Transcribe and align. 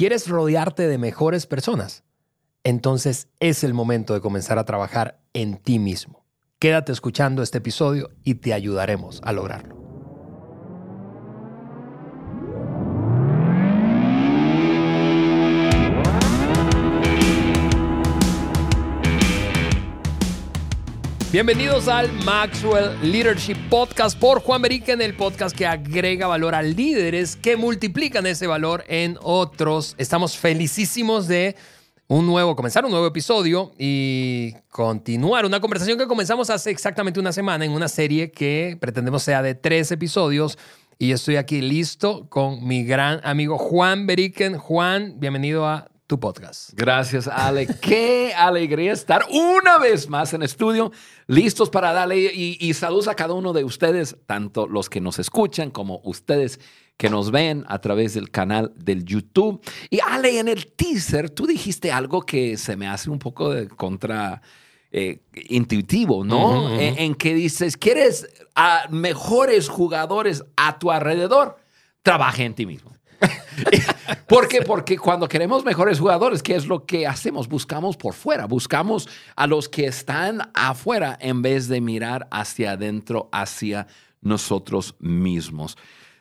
¿Quieres 0.00 0.28
rodearte 0.28 0.88
de 0.88 0.96
mejores 0.96 1.46
personas? 1.46 2.04
Entonces 2.64 3.28
es 3.38 3.62
el 3.64 3.74
momento 3.74 4.14
de 4.14 4.22
comenzar 4.22 4.58
a 4.58 4.64
trabajar 4.64 5.20
en 5.34 5.58
ti 5.58 5.78
mismo. 5.78 6.24
Quédate 6.58 6.90
escuchando 6.90 7.42
este 7.42 7.58
episodio 7.58 8.08
y 8.24 8.36
te 8.36 8.54
ayudaremos 8.54 9.20
a 9.22 9.34
lograrlo. 9.34 9.79
Bienvenidos 21.32 21.86
al 21.86 22.10
Maxwell 22.24 22.90
Leadership 23.02 23.54
Podcast 23.68 24.18
por 24.18 24.40
Juan 24.42 24.64
en 24.64 25.00
el 25.00 25.14
podcast 25.14 25.56
que 25.56 25.64
agrega 25.64 26.26
valor 26.26 26.56
a 26.56 26.62
líderes 26.62 27.36
que 27.36 27.56
multiplican 27.56 28.26
ese 28.26 28.48
valor 28.48 28.82
en 28.88 29.16
otros. 29.22 29.94
Estamos 29.96 30.36
felicísimos 30.36 31.28
de 31.28 31.54
un 32.08 32.26
nuevo, 32.26 32.56
comenzar 32.56 32.84
un 32.84 32.90
nuevo 32.90 33.06
episodio 33.06 33.70
y 33.78 34.56
continuar 34.70 35.46
una 35.46 35.60
conversación 35.60 35.98
que 35.98 36.08
comenzamos 36.08 36.50
hace 36.50 36.72
exactamente 36.72 37.20
una 37.20 37.30
semana 37.30 37.64
en 37.64 37.70
una 37.70 37.86
serie 37.86 38.32
que 38.32 38.76
pretendemos 38.80 39.22
sea 39.22 39.40
de 39.40 39.54
tres 39.54 39.92
episodios. 39.92 40.58
Y 40.98 41.12
estoy 41.12 41.36
aquí 41.36 41.60
listo 41.60 42.26
con 42.28 42.66
mi 42.66 42.82
gran 42.82 43.20
amigo 43.22 43.56
Juan 43.56 44.08
Beriken. 44.08 44.58
Juan, 44.58 45.14
bienvenido 45.20 45.64
a 45.64 45.89
tu 46.10 46.18
podcast. 46.18 46.70
Gracias, 46.74 47.28
Ale. 47.28 47.68
Qué 47.80 48.34
alegría 48.36 48.92
estar 48.92 49.24
una 49.30 49.78
vez 49.78 50.08
más 50.08 50.34
en 50.34 50.42
estudio, 50.42 50.90
listos 51.28 51.70
para 51.70 51.92
darle 51.92 52.32
y, 52.34 52.58
y 52.58 52.74
saludos 52.74 53.06
a 53.06 53.14
cada 53.14 53.32
uno 53.34 53.52
de 53.52 53.62
ustedes, 53.62 54.16
tanto 54.26 54.66
los 54.66 54.90
que 54.90 55.00
nos 55.00 55.20
escuchan 55.20 55.70
como 55.70 56.00
ustedes 56.02 56.58
que 56.96 57.08
nos 57.08 57.30
ven 57.30 57.64
a 57.68 57.80
través 57.80 58.14
del 58.14 58.28
canal 58.32 58.72
del 58.74 59.04
YouTube. 59.04 59.62
Y 59.88 60.00
Ale, 60.00 60.40
en 60.40 60.48
el 60.48 60.66
teaser 60.72 61.30
tú 61.30 61.46
dijiste 61.46 61.92
algo 61.92 62.22
que 62.22 62.56
se 62.56 62.76
me 62.76 62.88
hace 62.88 63.08
un 63.08 63.20
poco 63.20 63.50
de 63.50 63.68
contra 63.68 64.42
eh, 64.90 65.20
intuitivo, 65.48 66.24
¿no? 66.24 66.74
En, 66.74 66.98
en, 66.98 67.14
que 67.14 67.34
dices, 67.34 67.76
¿quieres 67.76 68.26
a 68.56 68.88
mejores 68.90 69.68
jugadores 69.68 70.44
a 70.56 70.76
tu 70.80 70.90
alrededor? 70.90 71.56
Trabaja 72.02 72.42
en 72.42 72.54
ti 72.54 72.66
mismo. 72.66 72.99
¿Por 74.26 74.48
qué? 74.48 74.62
Porque 74.62 74.98
cuando 74.98 75.28
queremos 75.28 75.64
mejores 75.64 75.98
jugadores, 75.98 76.42
¿qué 76.42 76.54
es 76.54 76.66
lo 76.66 76.86
que 76.86 77.06
hacemos? 77.06 77.48
Buscamos 77.48 77.96
por 77.96 78.14
fuera, 78.14 78.46
buscamos 78.46 79.08
a 79.36 79.46
los 79.46 79.68
que 79.68 79.86
están 79.86 80.50
afuera 80.54 81.18
en 81.20 81.42
vez 81.42 81.68
de 81.68 81.80
mirar 81.80 82.28
hacia 82.30 82.72
adentro, 82.72 83.28
hacia 83.32 83.86
nosotros 84.20 84.94
mismos. 84.98 85.76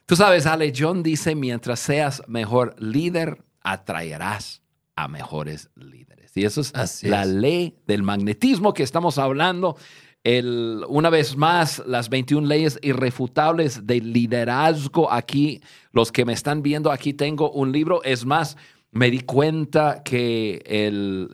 Tú 0.05 0.15
sabes, 0.15 0.45
Ale, 0.45 0.73
John 0.75 1.03
dice, 1.03 1.35
mientras 1.35 1.79
seas 1.79 2.23
mejor 2.27 2.75
líder, 2.79 3.43
atraerás 3.61 4.61
a 4.95 5.07
mejores 5.07 5.69
líderes. 5.75 6.35
Y 6.35 6.45
eso 6.45 6.61
es 6.61 7.03
la 7.03 7.25
ley 7.25 7.77
del 7.85 8.03
magnetismo 8.03 8.73
que 8.73 8.83
estamos 8.83 9.17
hablando 9.17 9.77
el, 10.23 10.83
una 10.87 11.09
vez 11.09 11.37
más, 11.37 11.81
las 11.85 12.09
21 12.09 12.47
leyes 12.47 12.79
irrefutables 12.81 13.87
de 13.87 14.01
liderazgo. 14.01 15.11
Aquí, 15.11 15.61
los 15.91 16.11
que 16.11 16.25
me 16.25 16.33
están 16.33 16.61
viendo, 16.61 16.91
aquí 16.91 17.13
tengo 17.13 17.51
un 17.51 17.71
libro. 17.71 18.03
Es 18.03 18.25
más, 18.25 18.57
me 18.91 19.09
di 19.09 19.21
cuenta 19.21 20.03
que 20.03 20.61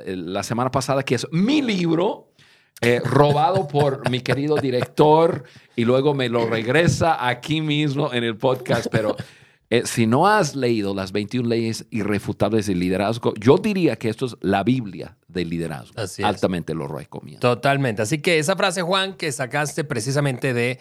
la 0.07 0.43
semana 0.43 0.71
pasada, 0.71 1.03
que 1.03 1.15
es 1.15 1.27
mi 1.31 1.61
libro, 1.61 2.31
eh, 2.81 3.01
robado 3.03 3.67
por 3.67 4.09
mi 4.11 4.21
querido 4.21 4.55
director, 4.57 5.45
y 5.75 5.85
luego 5.85 6.13
me 6.13 6.29
lo 6.29 6.45
regresa 6.45 7.27
aquí 7.27 7.61
mismo 7.61 8.13
en 8.13 8.23
el 8.23 8.37
podcast, 8.37 8.87
pero 8.91 9.15
eh, 9.69 9.83
si 9.85 10.05
no 10.05 10.27
has 10.27 10.55
leído 10.55 10.93
las 10.93 11.11
21 11.11 11.47
leyes 11.49 11.85
irrefutables 11.89 12.67
del 12.67 12.79
liderazgo, 12.79 13.33
yo 13.35 13.57
diría 13.57 13.95
que 13.95 14.09
esto 14.09 14.27
es 14.27 14.37
la 14.41 14.63
Biblia 14.63 15.17
del 15.27 15.49
liderazgo. 15.49 15.95
Altamente 16.23 16.75
lo 16.75 16.87
recomiendo. 16.87 17.39
Totalmente. 17.39 18.03
Así 18.03 18.19
que 18.19 18.37
esa 18.37 18.55
frase, 18.55 18.83
Juan, 18.83 19.15
que 19.15 19.31
sacaste 19.31 19.83
precisamente 19.83 20.53
de 20.53 20.79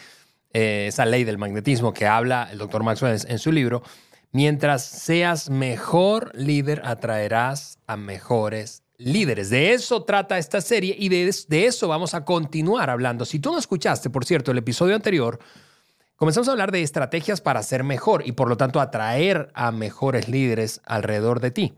eh, 0.53 0.87
esa 0.89 1.06
ley 1.06 1.25
del 1.25 1.39
magnetismo 1.39 1.95
que 1.95 2.06
habla 2.06 2.49
el 2.53 2.59
doctor 2.59 2.83
Maxwell 2.83 3.19
en 3.27 3.39
su 3.39 3.53
libro, 3.53 3.83
mientras 4.33 4.84
seas 4.84 5.49
mejor 5.49 6.31
líder, 6.34 6.83
atraerás 6.84 7.78
a 7.87 7.97
mejores 7.97 8.83
líderes. 8.99 9.49
De 9.49 9.72
eso 9.72 10.05
trata 10.05 10.37
esta 10.37 10.61
serie 10.61 10.95
y 10.99 11.09
de, 11.09 11.34
de 11.49 11.66
eso 11.66 11.89
vamos 11.89 12.12
a 12.12 12.25
continuar 12.25 12.91
hablando. 12.91 13.25
Si 13.25 13.39
tú 13.39 13.51
no 13.51 13.59
escuchaste, 13.59 14.11
por 14.11 14.27
cierto, 14.27 14.53
el 14.53 14.59
episodio 14.59 14.95
anterior, 14.95 15.39
Comenzamos 16.17 16.49
a 16.49 16.53
hablar 16.53 16.71
de 16.71 16.83
estrategias 16.83 17.41
para 17.41 17.63
ser 17.63 17.83
mejor 17.83 18.27
y 18.27 18.33
por 18.33 18.49
lo 18.49 18.57
tanto 18.57 18.81
atraer 18.81 19.51
a 19.55 19.73
mejores 19.73 20.29
líderes 20.29 20.81
alrededor 20.85 21.41
de 21.41 21.51
ti. 21.51 21.75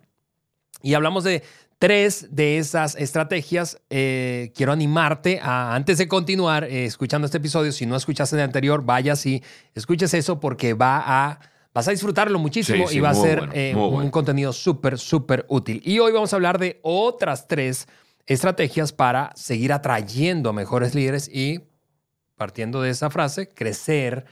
Y 0.82 0.94
hablamos 0.94 1.24
de 1.24 1.42
tres 1.78 2.28
de 2.30 2.58
esas 2.58 2.96
estrategias. 2.96 3.80
Eh, 3.90 4.52
quiero 4.54 4.72
animarte 4.72 5.40
a, 5.42 5.74
antes 5.74 5.98
de 5.98 6.08
continuar 6.08 6.64
eh, 6.64 6.84
escuchando 6.84 7.26
este 7.26 7.38
episodio, 7.38 7.72
si 7.72 7.86
no 7.86 7.96
escuchaste 7.96 8.36
el 8.36 8.42
anterior, 8.42 8.84
vaya 8.84 9.14
y 9.24 9.42
escuches 9.74 10.12
eso 10.14 10.38
porque 10.38 10.74
va 10.74 11.02
a, 11.06 11.40
vas 11.72 11.88
a 11.88 11.90
disfrutarlo 11.90 12.38
muchísimo 12.38 12.90
y 12.90 13.00
va 13.00 13.10
a 13.10 13.14
ser 13.14 13.48
eh, 13.52 13.74
un 13.74 14.10
contenido 14.10 14.52
súper, 14.52 14.98
súper 14.98 15.46
útil. 15.48 15.80
Y 15.84 15.98
hoy 15.98 16.12
vamos 16.12 16.32
a 16.32 16.36
hablar 16.36 16.58
de 16.58 16.78
otras 16.82 17.48
tres 17.48 17.88
estrategias 18.26 18.92
para 18.92 19.32
seguir 19.34 19.72
atrayendo 19.72 20.50
a 20.50 20.52
mejores 20.52 20.94
líderes 20.94 21.28
y 21.28 21.62
partiendo 22.36 22.82
de 22.82 22.90
esa 22.90 23.10
frase, 23.10 23.48
crecer 23.48 24.26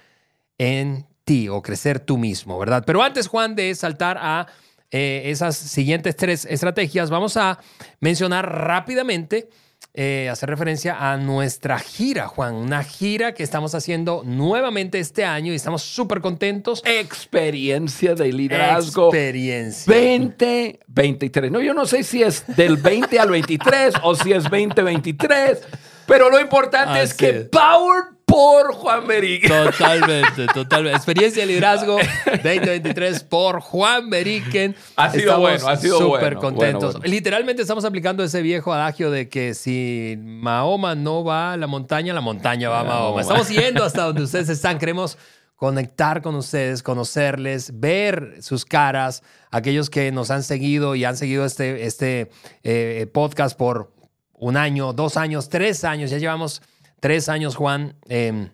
en 0.58 1.06
ti 1.24 1.48
o 1.48 1.62
crecer 1.62 2.00
tú 2.00 2.18
mismo, 2.18 2.58
¿verdad? 2.58 2.84
Pero 2.86 3.02
antes, 3.02 3.26
Juan, 3.26 3.56
de 3.56 3.74
saltar 3.74 4.18
a 4.20 4.46
eh, 4.90 5.22
esas 5.26 5.56
siguientes 5.56 6.14
tres 6.16 6.44
estrategias, 6.44 7.10
vamos 7.10 7.36
a 7.36 7.58
mencionar 8.00 8.48
rápidamente, 8.66 9.48
eh, 9.96 10.28
hacer 10.30 10.48
referencia 10.48 11.10
a 11.10 11.16
nuestra 11.16 11.78
gira, 11.78 12.26
Juan, 12.26 12.54
una 12.54 12.82
gira 12.82 13.32
que 13.32 13.42
estamos 13.42 13.74
haciendo 13.74 14.22
nuevamente 14.24 14.98
este 14.98 15.24
año 15.24 15.52
y 15.52 15.56
estamos 15.56 15.82
súper 15.82 16.20
contentos. 16.20 16.82
Experiencia 16.84 18.14
de 18.14 18.32
liderazgo. 18.32 19.06
Experiencia. 19.06 19.92
2023. 19.92 21.50
No, 21.52 21.60
yo 21.60 21.74
no 21.74 21.86
sé 21.86 22.02
si 22.02 22.22
es 22.22 22.44
del 22.56 22.76
20 22.76 23.18
al 23.18 23.30
23 23.30 23.94
o 24.02 24.14
si 24.14 24.32
es 24.32 24.44
2023 24.44 25.60
pero 26.06 26.30
lo 26.30 26.40
importante 26.40 27.02
es 27.02 27.14
que 27.14 27.32
Power 27.50 28.14
por 28.34 28.74
Juan 28.74 29.06
Beriken. 29.06 29.48
Totalmente, 29.48 30.46
totalmente. 30.52 30.96
Experiencia 30.96 31.42
de 31.42 31.46
liderazgo 31.46 31.98
2023 32.26 33.22
por 33.24 33.60
Juan 33.60 34.10
Beriken. 34.10 34.74
Ha 34.96 35.10
sido 35.10 35.38
bueno, 35.38 35.68
ha 35.68 35.76
sido 35.76 35.98
súper 35.98 36.34
contentos. 36.36 36.98
Literalmente 37.04 37.62
estamos 37.62 37.84
aplicando 37.84 38.24
ese 38.24 38.42
viejo 38.42 38.72
adagio 38.72 39.10
de 39.10 39.28
que 39.28 39.54
si 39.54 40.16
Mahoma 40.18 40.96
no 40.96 41.22
va 41.22 41.52
a 41.52 41.56
la 41.56 41.66
montaña, 41.66 42.12
la 42.12 42.20
montaña 42.20 42.68
va 42.68 42.80
a 42.80 42.84
Mahoma. 42.84 43.20
Estamos 43.20 43.48
yendo 43.48 43.84
hasta 43.84 44.02
donde 44.02 44.22
ustedes 44.24 44.48
están. 44.48 44.78
Queremos 44.78 45.16
conectar 45.54 46.20
con 46.20 46.34
ustedes, 46.34 46.82
conocerles, 46.82 47.78
ver 47.78 48.38
sus 48.40 48.64
caras, 48.64 49.22
aquellos 49.50 49.88
que 49.88 50.10
nos 50.10 50.30
han 50.30 50.42
seguido 50.42 50.96
y 50.96 51.04
han 51.04 51.16
seguido 51.16 51.44
este, 51.44 51.86
este 51.86 52.30
eh, 52.64 53.06
podcast 53.12 53.56
por 53.56 53.93
un 54.44 54.58
año, 54.58 54.92
dos 54.92 55.16
años, 55.16 55.48
tres 55.48 55.84
años, 55.84 56.10
ya 56.10 56.18
llevamos 56.18 56.60
tres 57.00 57.30
años, 57.30 57.56
Juan. 57.56 57.96
Em, 58.08 58.50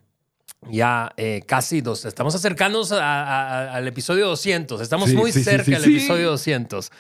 ya 0.71 1.13
eh, 1.17 1.43
casi 1.47 1.81
dos, 1.81 2.05
estamos 2.05 2.33
acercándonos 2.35 2.93
al 2.93 3.89
episodio 3.89 4.29
200, 4.29 4.81
estamos 4.83 5.13
muy 5.15 5.33
cerca 5.33 5.81
del 5.81 5.85
episodio 5.85 6.31
200. 6.31 6.93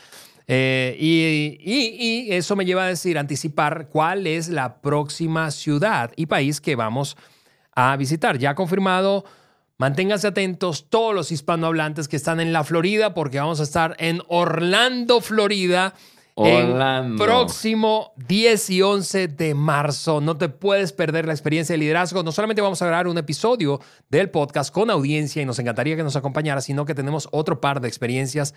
Eh, 0.48 0.96
y, 0.98 2.32
eso 2.32 2.56
me 2.56 2.64
lleva 2.64 2.84
a 2.84 2.88
decir, 2.88 3.16
anticipar 3.16 3.88
cuál 3.90 4.26
es 4.26 4.48
la 4.48 4.80
próxima 4.80 5.52
ciudad 5.52 6.10
y 6.16 6.26
país 6.26 6.60
que 6.60 6.74
vamos 6.74 7.16
a 7.72 7.96
visitar. 7.96 8.38
Ya 8.38 8.56
confirmado, 8.56 9.24
manténganse 9.76 10.26
atentos 10.26 10.86
todos 10.88 11.14
los 11.14 11.30
hispanohablantes 11.30 12.08
que 12.08 12.16
están 12.16 12.40
en 12.40 12.52
la 12.52 12.64
Florida, 12.64 13.14
porque 13.14 13.38
vamos 13.38 13.60
a 13.60 13.64
estar 13.64 13.94
en 14.00 14.20
Orlando, 14.26 15.20
Florida 15.20 15.94
el 16.36 17.16
próximo 17.16 18.12
10 18.28 18.70
y 18.70 18.82
11 18.82 19.28
de 19.28 19.54
marzo. 19.54 20.20
No 20.20 20.36
te 20.36 20.48
puedes 20.48 20.92
perder 20.92 21.26
la 21.26 21.32
experiencia 21.32 21.74
de 21.74 21.78
liderazgo. 21.78 22.22
No 22.22 22.32
solamente 22.32 22.62
vamos 22.62 22.80
a 22.82 22.86
grabar 22.86 23.08
un 23.08 23.18
episodio 23.18 23.80
del 24.08 24.30
podcast 24.30 24.72
con 24.72 24.90
audiencia 24.90 25.42
y 25.42 25.44
nos 25.44 25.58
encantaría 25.58 25.96
que 25.96 26.02
nos 26.02 26.16
acompañara, 26.16 26.60
sino 26.60 26.84
que 26.84 26.94
tenemos 26.94 27.28
otro 27.32 27.60
par 27.60 27.80
de 27.80 27.88
experiencias 27.88 28.54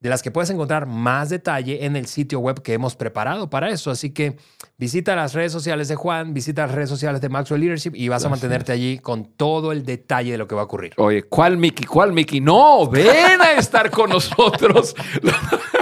de 0.00 0.08
las 0.08 0.22
que 0.22 0.30
puedes 0.30 0.48
encontrar 0.50 0.86
más 0.86 1.28
detalle 1.28 1.84
en 1.84 1.96
el 1.96 2.06
sitio 2.06 2.38
web 2.38 2.62
que 2.62 2.72
hemos 2.72 2.94
preparado 2.94 3.50
para 3.50 3.70
eso. 3.70 3.90
Así 3.90 4.10
que 4.10 4.36
visita 4.76 5.16
las 5.16 5.34
redes 5.34 5.50
sociales 5.50 5.88
de 5.88 5.96
Juan, 5.96 6.34
visita 6.34 6.66
las 6.66 6.74
redes 6.74 6.88
sociales 6.88 7.20
de 7.20 7.28
Maxwell 7.28 7.60
Leadership 7.60 7.92
y 7.94 8.08
vas 8.08 8.24
a 8.24 8.28
mantenerte 8.28 8.70
allí 8.72 8.98
con 8.98 9.24
todo 9.24 9.72
el 9.72 9.84
detalle 9.84 10.32
de 10.32 10.38
lo 10.38 10.46
que 10.46 10.54
va 10.54 10.62
a 10.62 10.64
ocurrir. 10.64 10.92
Oye, 10.98 11.24
¿cuál 11.24 11.56
Mickey? 11.56 11.84
¿Cuál 11.84 12.12
Mickey? 12.12 12.40
No, 12.40 12.88
ven 12.88 13.40
a 13.40 13.52
estar 13.54 13.90
con 13.90 14.10
nosotros. 14.10 14.94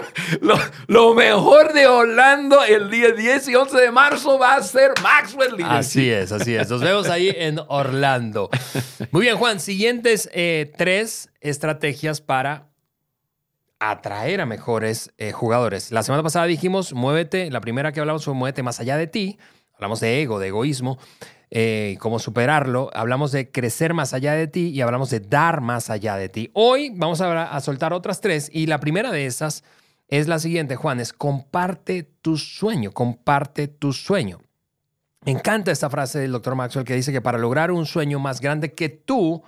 Lo, 0.89 1.15
mejor 1.15 1.73
de 1.73 1.87
Orlando 1.87 2.63
el 2.65 2.91
día 2.91 3.13
10 3.13 3.49
y 3.49 3.55
11 3.55 3.77
de 3.81 3.91
marzo 3.91 4.39
va 4.39 4.57
a 4.57 4.63
ser 4.63 4.93
Maxwell. 5.03 5.57
Así 5.65 6.11
es, 6.11 6.33
así 6.33 6.55
es. 6.55 6.69
Nos 6.69 6.81
vemos 6.81 7.09
ahí 7.09 7.33
en 7.35 7.61
Orlando. 7.69 8.51
Muy 9.11 9.23
bien, 9.23 9.37
Juan. 9.37 9.61
Siguientes 9.61 10.29
eh, 10.33 10.73
tres 10.77 11.31
estrategias 11.41 12.21
para 12.21 12.69
atraer 13.79 14.41
a 14.41 14.47
mejores 14.47 15.13
eh, 15.19 15.33
jugadores. 15.33 15.93
La 15.93 16.03
semana 16.03 16.23
pasada 16.23 16.47
dijimos, 16.47 16.93
muévete, 16.93 17.51
la 17.51 17.61
primera 17.61 17.93
que 17.93 18.01
hablamos 18.01 18.25
fue 18.25 18.35
muévete 18.35 18.63
más 18.63 18.81
allá 18.81 18.97
de 18.97 19.07
ti. 19.07 19.39
Hablamos 19.75 20.01
de 20.01 20.23
ego, 20.23 20.39
de 20.39 20.49
egoísmo, 20.49 20.99
eh, 21.51 21.99
cómo 22.01 22.19
superarlo. 22.19 22.91
Hablamos 22.95 23.33
de 23.33 23.51
crecer 23.51 23.93
más 23.93 24.15
allá 24.15 24.33
de 24.33 24.47
ti 24.47 24.69
y 24.69 24.81
hablamos 24.81 25.11
de 25.11 25.21
dar 25.21 25.61
más 25.61 25.91
allá 25.91 26.17
de 26.17 26.31
ti. 26.31 26.51
Hoy 26.55 26.91
vamos 26.95 27.21
a 27.21 27.61
soltar 27.61 27.93
otras 27.93 28.21
tres 28.21 28.49
y 28.53 28.67
la 28.67 28.81
primera 28.81 29.13
de 29.13 29.27
esas 29.27 29.63
es 30.09 30.29
la 30.29 30.39
siguiente, 30.39 30.77
Juan, 30.77 31.01
es 31.01 31.13
comparte 31.13 32.03
tu 32.23 32.37
sueño, 32.37 32.93
comparte 32.93 33.69
tu 33.69 33.93
sueño. 33.93 34.41
Me 35.25 35.33
encanta 35.33 35.73
esta 35.73 35.91
frase 35.91 36.21
del 36.21 36.33
doctor 36.33 36.55
Maxwell 36.55 36.85
que 36.85 36.95
dice 36.95 37.13
que 37.13 37.21
para 37.21 37.39
lograr 37.39 37.73
un 37.73 37.87
sueño 37.87 38.21
más 38.21 38.41
grande 38.41 38.75
que 38.75 38.89
tú, 38.89 39.43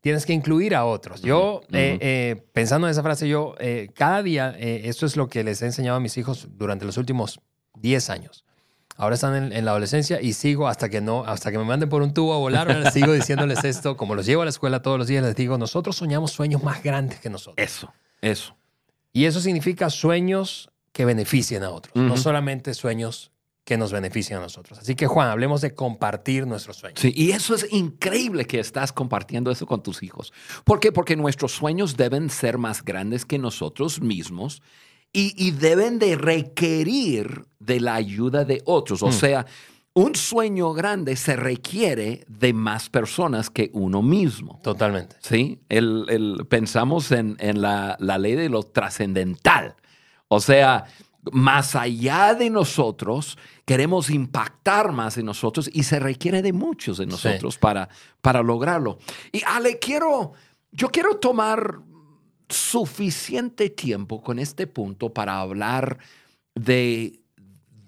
tienes 0.00 0.26
que 0.26 0.32
incluir 0.32 0.74
a 0.74 0.84
otros. 0.84 1.22
Yo, 1.22 1.60
eh, 1.72 1.98
eh, 2.00 2.42
pensando 2.52 2.86
en 2.86 2.92
esa 2.92 3.02
frase, 3.02 3.28
yo 3.28 3.54
eh, 3.58 3.90
cada 3.94 4.22
día, 4.22 4.56
esto 4.58 5.06
es 5.06 5.16
lo 5.16 5.28
que 5.28 5.44
les 5.44 5.62
he 5.62 5.66
enseñado 5.66 5.98
a 5.98 6.00
mis 6.00 6.16
hijos 6.16 6.48
durante 6.52 6.84
los 6.84 6.96
últimos 6.96 7.40
10 7.74 8.10
años. 8.10 8.44
Ahora 8.96 9.14
están 9.14 9.52
en, 9.52 9.64
la 9.64 9.70
adolescencia 9.70 10.20
y 10.20 10.34
sigo 10.34 10.68
hasta 10.68 10.90
que 10.90 11.00
no, 11.00 11.24
hasta 11.24 11.50
que 11.50 11.56
me 11.56 11.64
manden 11.64 11.88
por 11.88 12.02
un 12.02 12.12
tubo 12.12 12.34
a 12.34 12.38
volar, 12.38 12.92
sigo 12.92 13.12
diciéndoles 13.12 13.64
esto, 13.64 13.96
como 13.96 14.14
los 14.14 14.26
llevo 14.26 14.42
a 14.42 14.44
la 14.44 14.50
escuela 14.50 14.82
todos 14.82 14.98
los 14.98 15.06
días, 15.06 15.24
les 15.24 15.34
digo, 15.36 15.56
nosotros 15.56 15.96
soñamos 15.96 16.32
sueños 16.32 16.62
más 16.62 16.82
grandes 16.82 17.18
que 17.18 17.30
nosotros. 17.30 17.66
Eso, 17.66 17.92
eso. 18.20 18.54
Y 19.12 19.24
eso 19.24 19.40
significa 19.40 19.90
sueños 19.90 20.70
que 20.92 21.04
beneficien 21.04 21.62
a 21.62 21.70
otros, 21.70 21.94
no 21.94 22.16
solamente 22.16 22.74
sueños 22.74 23.30
que 23.64 23.76
nos 23.76 23.92
beneficien 23.92 24.38
a 24.38 24.42
nosotros. 24.42 24.78
Así 24.78 24.94
que 24.96 25.06
Juan, 25.06 25.28
hablemos 25.28 25.60
de 25.60 25.74
compartir 25.74 26.46
nuestros 26.46 26.76
sueños. 26.76 27.00
Sí, 27.00 27.12
y 27.14 27.30
eso 27.30 27.54
es 27.54 27.72
increíble 27.72 28.44
que 28.44 28.58
estás 28.58 28.92
compartiendo 28.92 29.50
eso 29.50 29.66
con 29.66 29.82
tus 29.82 30.02
hijos. 30.02 30.32
¿Por 30.64 30.80
qué? 30.80 30.90
Porque 30.90 31.14
nuestros 31.14 31.52
sueños 31.52 31.96
deben 31.96 32.30
ser 32.30 32.58
más 32.58 32.84
grandes 32.84 33.24
que 33.24 33.38
nosotros 33.38 34.00
mismos 34.00 34.62
y, 35.12 35.50
deben 35.52 35.98
de 35.98 36.16
requerir 36.16 37.44
de 37.58 37.80
la 37.80 37.94
ayuda 37.94 38.44
de 38.44 38.62
otros. 38.64 39.02
O 39.02 39.08
mm. 39.08 39.12
sea, 39.12 39.46
un 39.94 40.14
sueño 40.14 40.72
grande 40.72 41.16
se 41.16 41.36
requiere 41.36 42.24
de 42.28 42.52
más 42.52 42.88
personas 42.88 43.50
que 43.50 43.70
uno 43.72 44.02
mismo. 44.02 44.60
Totalmente. 44.62 45.16
Sí, 45.20 45.60
el, 45.68 46.46
pensamos 46.48 47.10
en, 47.12 47.36
la, 47.60 47.96
la, 47.98 48.18
ley 48.18 48.34
de 48.36 48.48
lo 48.48 48.62
trascendental. 48.62 49.74
O 50.28 50.40
sea, 50.40 50.84
más 51.32 51.74
allá 51.74 52.34
de 52.34 52.50
nosotros, 52.50 53.36
queremos 53.64 54.10
impactar 54.10 54.92
más 54.92 55.18
en 55.18 55.26
nosotros 55.26 55.68
y 55.72 55.82
se 55.82 55.98
requiere 55.98 56.40
de 56.42 56.52
muchos 56.52 56.98
de 56.98 57.06
nosotros 57.06 57.58
para, 57.58 57.88
para 58.20 58.42
lograrlo. 58.42 58.98
Y 59.32 59.42
Ale, 59.46 59.78
quiero, 59.78 60.32
yo 60.72 60.88
quiero 60.90 61.16
tomar 61.16 61.80
suficiente 62.48 63.70
tiempo 63.70 64.22
con 64.22 64.38
este 64.38 64.66
punto 64.66 65.12
para 65.12 65.40
hablar 65.40 65.98
de, 66.54 67.19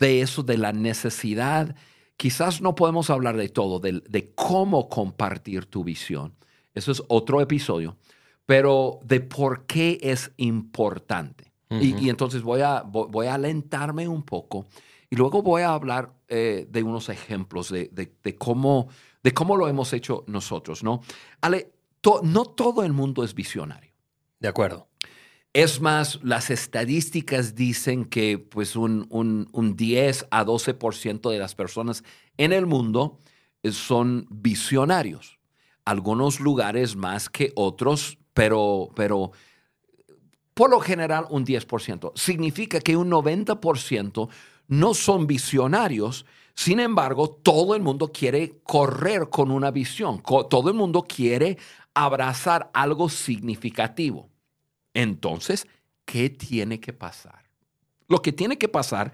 de 0.02 0.20
eso, 0.20 0.42
de 0.42 0.58
la 0.58 0.72
necesidad. 0.72 1.74
Quizás 2.16 2.60
no 2.60 2.74
podemos 2.74 3.08
hablar 3.08 3.36
de 3.36 3.48
todo, 3.48 3.80
de, 3.80 4.02
de 4.08 4.32
cómo 4.34 4.88
compartir 4.88 5.66
tu 5.66 5.84
visión. 5.84 6.34
Eso 6.74 6.92
es 6.92 7.02
otro 7.08 7.40
episodio, 7.40 7.96
pero 8.44 9.00
de 9.04 9.20
por 9.20 9.66
qué 9.66 9.98
es 10.02 10.32
importante 10.36 11.52
y, 11.80 12.10
entonces 12.10 12.42
voy 12.42 12.60
a, 12.60 12.82
voy 12.82 13.26
a 13.26 13.34
alentarme 13.34 14.08
un 14.08 14.22
poco 14.22 14.66
y 15.08 15.16
luego 15.16 15.42
voy 15.42 15.62
a 15.62 15.72
hablar 15.72 16.12
eh, 16.28 16.66
de 16.68 16.82
unos 16.82 17.08
ejemplos 17.08 17.70
de, 17.70 17.88
de, 17.88 18.36
cómo, 18.36 18.88
de 19.22 19.32
cómo 19.32 19.56
lo 19.56 19.68
hemos 19.68 19.92
hecho 19.92 20.24
nosotros, 20.26 20.82
¿no? 20.82 21.00
Ale, 21.40 21.72
no 22.22 22.44
todo 22.46 22.82
el 22.82 22.92
mundo 22.92 23.24
es 23.24 23.34
visionario. 23.34 23.92
De 24.40 24.48
acuerdo. 24.48 24.88
Es 25.54 25.82
más, 25.82 26.18
las 26.22 26.50
estadísticas 26.50 27.54
dicen 27.54 28.06
que 28.06 28.38
pues 28.38 28.74
un, 28.74 29.06
un, 29.10 29.48
un 29.52 29.76
10 29.76 30.28
a 30.30 30.46
12% 30.46 31.30
de 31.30 31.38
las 31.38 31.54
personas 31.54 32.04
en 32.38 32.54
el 32.54 32.66
mundo 32.66 33.18
son 33.70 34.26
visionarios. 34.30 35.38
Algunos 35.84 36.40
lugares 36.40 36.96
más 36.96 37.28
que 37.28 37.52
otros, 37.54 38.18
pero, 38.32 38.88
pero 38.96 39.32
por 40.54 40.70
lo 40.70 40.80
general 40.80 41.26
un 41.28 41.44
10%. 41.44 42.12
Significa 42.14 42.80
que 42.80 42.96
un 42.96 43.10
90% 43.10 44.28
no 44.68 44.94
son 44.94 45.26
visionarios, 45.26 46.24
sin 46.54 46.80
embargo, 46.80 47.28
todo 47.28 47.74
el 47.74 47.82
mundo 47.82 48.10
quiere 48.10 48.60
correr 48.62 49.28
con 49.28 49.50
una 49.50 49.70
visión, 49.70 50.22
todo 50.22 50.70
el 50.70 50.74
mundo 50.74 51.02
quiere 51.02 51.58
abrazar 51.94 52.70
algo 52.72 53.10
significativo. 53.10 54.31
Entonces, 54.94 55.66
¿qué 56.04 56.30
tiene 56.30 56.80
que 56.80 56.92
pasar? 56.92 57.44
Lo 58.08 58.22
que 58.22 58.32
tiene 58.32 58.58
que 58.58 58.68
pasar 58.68 59.12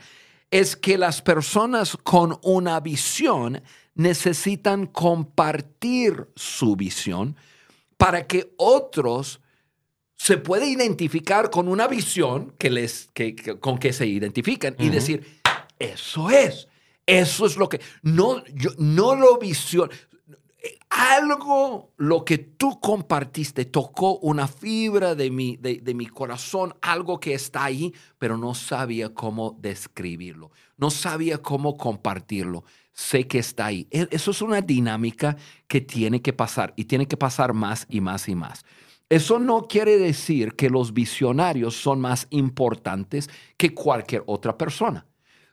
es 0.51 0.77
que 0.77 0.99
las 0.99 1.23
personas 1.23 1.97
con 2.03 2.39
una 2.43 2.81
visión 2.81 3.63
necesitan 3.95 4.87
compartir 4.87 6.29
su 6.35 6.77
visión 6.77 7.37
para 7.97 8.27
que 8.27 8.55
otros 8.57 9.41
se 10.17 10.37
puede 10.39 10.67
identificar 10.69 11.51
con 11.51 11.69
una 11.69 11.87
visión 11.87 12.55
que 12.59 12.71
les, 12.71 13.09
que, 13.13 13.35
con 13.61 13.79
que 13.79 13.93
se 13.93 14.07
identifican 14.07 14.75
y 14.79 14.89
decir, 14.89 15.41
eso 15.79 16.31
es, 16.31 16.69
eso 17.07 17.47
es 17.47 17.57
lo 17.57 17.69
que, 17.69 17.81
no, 18.03 18.45
yo 18.47 18.71
no 18.79 19.15
lo 19.15 19.39
visiono. 19.39 19.93
Algo, 20.99 21.93
lo 21.97 22.25
que 22.25 22.39
tú 22.39 22.81
compartiste, 22.81 23.65
tocó 23.65 24.19
una 24.19 24.49
fibra 24.49 25.15
de 25.15 25.31
mi, 25.31 25.57
de, 25.57 25.77
de 25.77 25.95
mi 25.95 26.07
corazón, 26.07 26.75
algo 26.83 27.21
que 27.21 27.35
está 27.35 27.65
ahí, 27.65 27.95
pero 28.19 28.37
no 28.37 28.55
sabía 28.55 29.15
cómo 29.15 29.57
describirlo, 29.61 30.51
no 30.77 30.91
sabía 30.91 31.39
cómo 31.39 31.77
compartirlo 31.77 32.65
sé 32.99 33.29
que 33.29 33.39
está 33.39 33.67
ahí. 33.67 33.87
E, 33.93 34.09
eso 34.11 34.33
es 34.33 34.43
una 34.43 34.61
dinámica 34.61 35.37
que 35.69 35.81
tiene 35.81 36.21
que 36.21 36.33
pasar 36.33 36.75
y 36.75 36.87
tiene 36.87 37.07
que 37.07 37.17
pasar 37.17 37.55
más 37.55 37.87
y 37.89 38.01
más 38.01 38.29
y 38.29 38.35
más. 38.35 38.65
Eso 39.09 39.39
no 39.39 39.69
quiere 39.69 39.99
decir 39.99 40.55
que 40.55 40.69
los 40.69 40.93
visionarios 40.93 41.77
son 41.77 42.01
más 42.01 42.27
importantes 42.31 43.31
que 43.57 43.73
cualquier 43.73 44.25
otra 44.27 44.59
persona. 44.59 45.07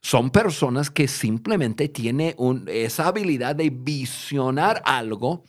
Son 0.05 0.29
personas 0.29 0.91
que 0.91 1.07
simplemente 1.07 1.89
tienen 1.89 2.35
esa 2.67 3.07
habilidad 3.07 3.55
de 3.55 3.71
visionar 3.71 4.83
algo, 4.85 5.45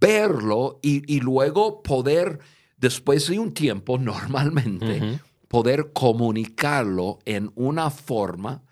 verlo 0.00 0.78
y, 0.80 1.20
luego 1.20 1.82
poder, 1.82 2.38
después 2.78 3.28
de 3.28 3.38
un 3.38 3.52
tiempo 3.52 3.98
normalmente, 3.98 5.20
poder 5.46 5.92
comunicarlo 5.92 7.18
en 7.26 7.52
una 7.54 7.90
forma 7.90 8.62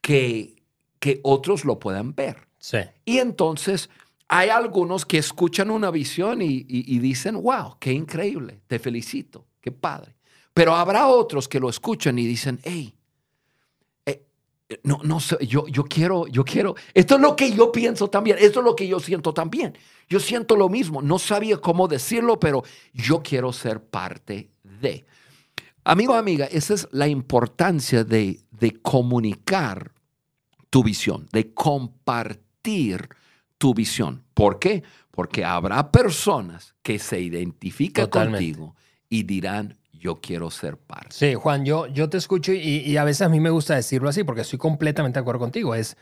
que, 0.00 0.54
que 1.00 1.18
otros 1.24 1.64
lo 1.64 1.80
puedan 1.80 2.14
ver. 2.14 2.46
Sí. 2.60 2.78
Y 3.04 3.18
entonces 3.18 3.90
hay 4.28 4.50
algunos 4.50 5.04
que 5.04 5.18
escuchan 5.18 5.72
una 5.72 5.90
visión 5.90 6.40
y, 6.40 6.62
dicen, 7.00 7.42
wow, 7.42 7.78
qué 7.80 7.92
increíble, 7.92 8.60
te 8.68 8.78
felicito, 8.78 9.44
qué 9.60 9.72
padre. 9.72 10.14
Pero 10.54 10.76
habrá 10.76 11.08
otros 11.08 11.48
que 11.48 11.58
lo 11.58 11.68
escuchan 11.68 12.16
y 12.20 12.26
dicen, 12.26 12.60
hey, 12.62 12.94
no, 14.82 15.00
no 15.02 15.20
sé, 15.20 15.36
yo, 15.46 15.66
yo 15.66 15.84
quiero, 15.84 16.26
yo 16.26 16.44
quiero, 16.44 16.74
esto 16.94 17.16
es 17.16 17.20
lo 17.20 17.36
que 17.36 17.52
yo 17.52 17.72
pienso 17.72 18.08
también, 18.08 18.36
esto 18.40 18.60
es 18.60 18.64
lo 18.64 18.76
que 18.76 18.86
yo 18.88 19.00
siento 19.00 19.32
también. 19.32 19.76
Yo 20.08 20.20
siento 20.20 20.56
lo 20.56 20.68
mismo, 20.68 21.00
no 21.00 21.18
sabía 21.18 21.56
cómo 21.56 21.88
decirlo, 21.88 22.38
pero 22.38 22.62
yo 22.92 23.22
quiero 23.22 23.52
ser 23.52 23.82
parte 23.82 24.50
de. 24.62 25.04
Amigo, 25.84 26.14
amiga, 26.14 26.46
esa 26.46 26.74
es 26.74 26.88
la 26.92 27.08
importancia 27.08 28.04
de, 28.04 28.40
de 28.50 28.80
comunicar 28.80 29.92
tu 30.70 30.82
visión, 30.82 31.28
de 31.32 31.52
compartir 31.52 33.08
tu 33.58 33.74
visión. 33.74 34.22
¿Por 34.34 34.58
qué? 34.58 34.82
Porque 35.10 35.44
habrá 35.44 35.90
personas 35.90 36.74
que 36.82 36.98
se 36.98 37.20
identifican 37.20 38.08
contigo 38.08 38.74
y 39.08 39.24
dirán, 39.24 39.76
yo 40.02 40.20
quiero 40.20 40.50
ser 40.50 40.76
parte. 40.76 41.08
Sí, 41.10 41.34
Juan, 41.34 41.64
yo, 41.64 41.86
yo 41.86 42.08
te 42.08 42.16
escucho 42.16 42.52
y, 42.52 42.96
a 42.96 43.04
veces 43.04 43.22
a 43.22 43.28
mí 43.28 43.38
me 43.38 43.50
gusta 43.50 43.76
decirlo 43.76 44.08
así 44.08 44.24
porque 44.24 44.40
estoy 44.40 44.58
completamente 44.58 45.18
de 45.18 45.20
acuerdo 45.20 45.38
contigo. 45.38 45.76
Es, 45.76 45.96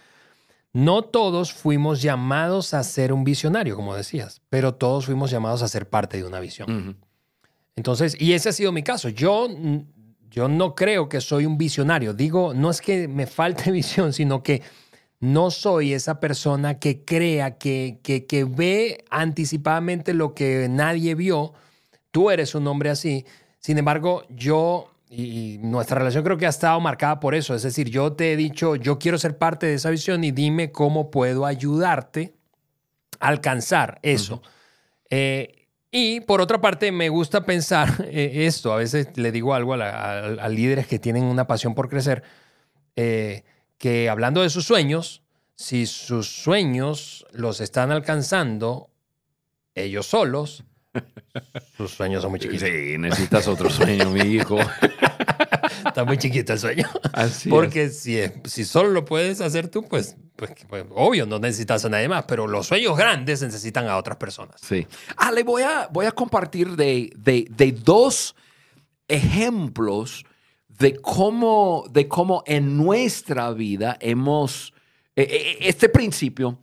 no 0.72 1.02
todos 1.02 1.52
fuimos 1.52 2.00
llamados 2.00 2.72
a 2.72 2.82
ser 2.82 3.12
un 3.12 3.24
visionario, 3.24 3.76
como 3.76 3.94
decías, 3.94 4.40
pero 4.48 4.74
todos 4.74 5.04
fuimos 5.04 5.30
llamados 5.30 5.62
a 5.62 5.68
ser 5.68 5.90
parte 5.90 6.16
de 6.16 6.24
una 6.24 6.40
visión. 6.40 6.96
Entonces, 7.76 8.16
y 8.18 8.32
ese 8.32 8.48
ha 8.48 8.52
sido 8.52 8.72
mi 8.72 8.82
caso. 8.82 9.10
Yo, 9.10 9.48
yo 10.30 10.48
no 10.48 10.74
creo 10.74 11.10
que 11.10 11.20
soy 11.20 11.44
un 11.44 11.58
visionario. 11.58 12.14
Digo, 12.14 12.54
no 12.54 12.70
es 12.70 12.80
que 12.80 13.06
me 13.06 13.26
falte 13.26 13.70
visión, 13.70 14.14
sino 14.14 14.42
que 14.42 14.62
no 15.18 15.50
soy 15.50 15.92
esa 15.92 16.20
persona 16.20 16.78
que 16.78 17.04
crea, 17.04 17.58
que, 17.58 18.00
que, 18.02 18.44
ve 18.44 19.04
anticipadamente 19.10 20.14
lo 20.14 20.32
que 20.34 20.68
nadie 20.70 21.14
vio. 21.14 21.52
Tú 22.10 22.30
eres 22.30 22.54
un 22.54 22.66
hombre 22.66 22.88
así. 22.88 23.26
Sin 23.60 23.78
embargo, 23.78 24.24
yo 24.30 24.90
y 25.08 25.58
nuestra 25.60 25.98
relación 25.98 26.22
creo 26.24 26.36
que 26.38 26.46
ha 26.46 26.50
estado 26.50 26.78
marcada 26.80 27.18
por 27.20 27.34
eso. 27.34 27.54
Es 27.54 27.62
decir, 27.62 27.88
yo 27.90 28.12
te 28.12 28.32
he 28.32 28.36
dicho, 28.36 28.76
yo 28.76 28.98
quiero 28.98 29.18
ser 29.18 29.36
parte 29.38 29.66
de 29.66 29.74
esa 29.74 29.90
visión 29.90 30.22
y 30.24 30.30
dime 30.30 30.70
cómo 30.72 31.10
puedo 31.10 31.46
ayudarte 31.46 32.34
a 33.18 33.28
alcanzar 33.28 33.98
eso. 34.02 34.40
Eh, 35.10 35.56
Y 35.92 36.20
por 36.20 36.40
otra 36.40 36.60
parte, 36.60 36.92
me 36.92 37.08
gusta 37.08 37.44
pensar 37.44 37.88
eh, 38.08 38.46
esto. 38.46 38.72
A 38.72 38.76
veces 38.76 39.08
le 39.16 39.32
digo 39.32 39.52
algo 39.54 39.74
a, 39.74 39.76
la- 39.76 39.90
a- 39.90 40.44
a 40.44 40.48
líderes 40.48 40.86
que 40.86 41.00
tienen 41.00 41.24
una 41.24 41.48
pasión 41.48 41.74
por 41.74 41.88
crecer, 41.88 42.22
eh, 42.94 43.42
que 43.78 44.08
hablando 44.08 44.42
de 44.42 44.50
sus 44.50 44.64
sueños, 44.64 45.22
si 45.56 45.86
sus 45.86 46.28
sueños 46.42 47.26
los 47.32 47.60
están 47.60 47.90
alcanzando 47.90 48.88
ellos 49.74 50.06
solos, 50.06 50.62
sus 51.76 51.92
sueños 51.92 52.22
son 52.22 52.30
muy 52.32 52.40
chiquitos. 52.40 52.68
Sí, 52.68 52.96
necesitas 52.98 53.46
otro 53.48 53.70
sueño, 53.70 54.10
mi 54.10 54.20
hijo. 54.20 54.58
Está 55.86 56.04
muy 56.04 56.18
chiquito 56.18 56.52
el 56.52 56.58
sueño. 56.58 56.86
Así. 57.12 57.48
Porque 57.48 57.88
si, 57.90 58.18
es- 58.18 58.32
si 58.44 58.64
solo 58.64 58.90
lo 58.90 59.04
puedes 59.04 59.40
hacer 59.40 59.68
tú, 59.68 59.82
pues, 59.84 60.16
pues, 60.36 60.52
pues, 60.68 60.84
obvio, 60.94 61.26
no 61.26 61.38
necesitas 61.38 61.84
a 61.84 61.88
nadie 61.88 62.08
más. 62.08 62.24
Pero 62.24 62.46
los 62.46 62.66
sueños 62.66 62.96
grandes 62.96 63.42
necesitan 63.42 63.88
a 63.88 63.96
otras 63.96 64.16
personas. 64.18 64.60
Sí. 64.60 64.86
Ah, 65.16 65.30
le 65.32 65.42
voy 65.42 65.62
a, 65.62 65.88
voy 65.92 66.06
a 66.06 66.12
compartir 66.12 66.76
de, 66.76 67.12
de- 67.16 67.46
de 67.50 67.72
dos 67.72 68.34
ejemplos 69.08 70.24
de 70.68 70.96
cómo, 70.96 71.84
de 71.90 72.08
cómo 72.08 72.42
en 72.46 72.76
nuestra 72.76 73.52
vida 73.52 73.96
hemos, 74.00 74.72
eh, 75.14 75.26
eh, 75.30 75.56
este 75.60 75.88
principio 75.88 76.58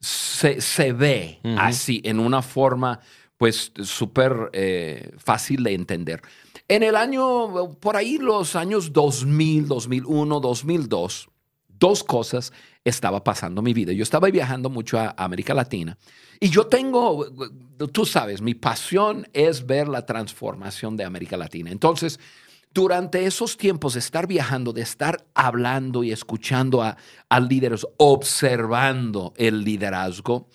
se, 0.00 0.60
se 0.60 0.92
ve 0.92 1.38
así, 1.58 2.00
en 2.04 2.18
una 2.18 2.42
forma 2.42 3.00
pues 3.40 3.72
súper 3.84 4.50
eh, 4.52 5.12
fácil 5.16 5.62
de 5.62 5.72
entender. 5.72 6.20
En 6.68 6.82
el 6.82 6.94
año, 6.94 7.70
por 7.80 7.96
ahí 7.96 8.18
los 8.18 8.54
años 8.54 8.92
2000, 8.92 9.66
2001, 9.66 10.40
2002, 10.40 11.30
dos 11.66 12.04
cosas 12.04 12.52
estaba 12.84 13.24
pasando 13.24 13.62
mi 13.62 13.72
vida. 13.72 13.94
Yo 13.94 14.02
estaba 14.02 14.28
viajando 14.28 14.68
mucho 14.68 14.98
a 14.98 15.14
América 15.16 15.54
Latina 15.54 15.96
y 16.38 16.50
yo 16.50 16.66
tengo, 16.66 17.24
tú 17.90 18.04
sabes, 18.04 18.42
mi 18.42 18.52
pasión 18.52 19.26
es 19.32 19.64
ver 19.64 19.88
la 19.88 20.04
transformación 20.04 20.98
de 20.98 21.04
América 21.04 21.38
Latina. 21.38 21.70
Entonces, 21.70 22.20
durante 22.74 23.24
esos 23.24 23.56
tiempos 23.56 23.94
de 23.94 24.00
estar 24.00 24.26
viajando, 24.26 24.74
de 24.74 24.82
estar 24.82 25.24
hablando 25.32 26.04
y 26.04 26.12
escuchando 26.12 26.82
a, 26.82 26.98
a 27.30 27.40
líderes, 27.40 27.86
observando 27.96 29.32
el 29.38 29.64
liderazgo, 29.64 30.50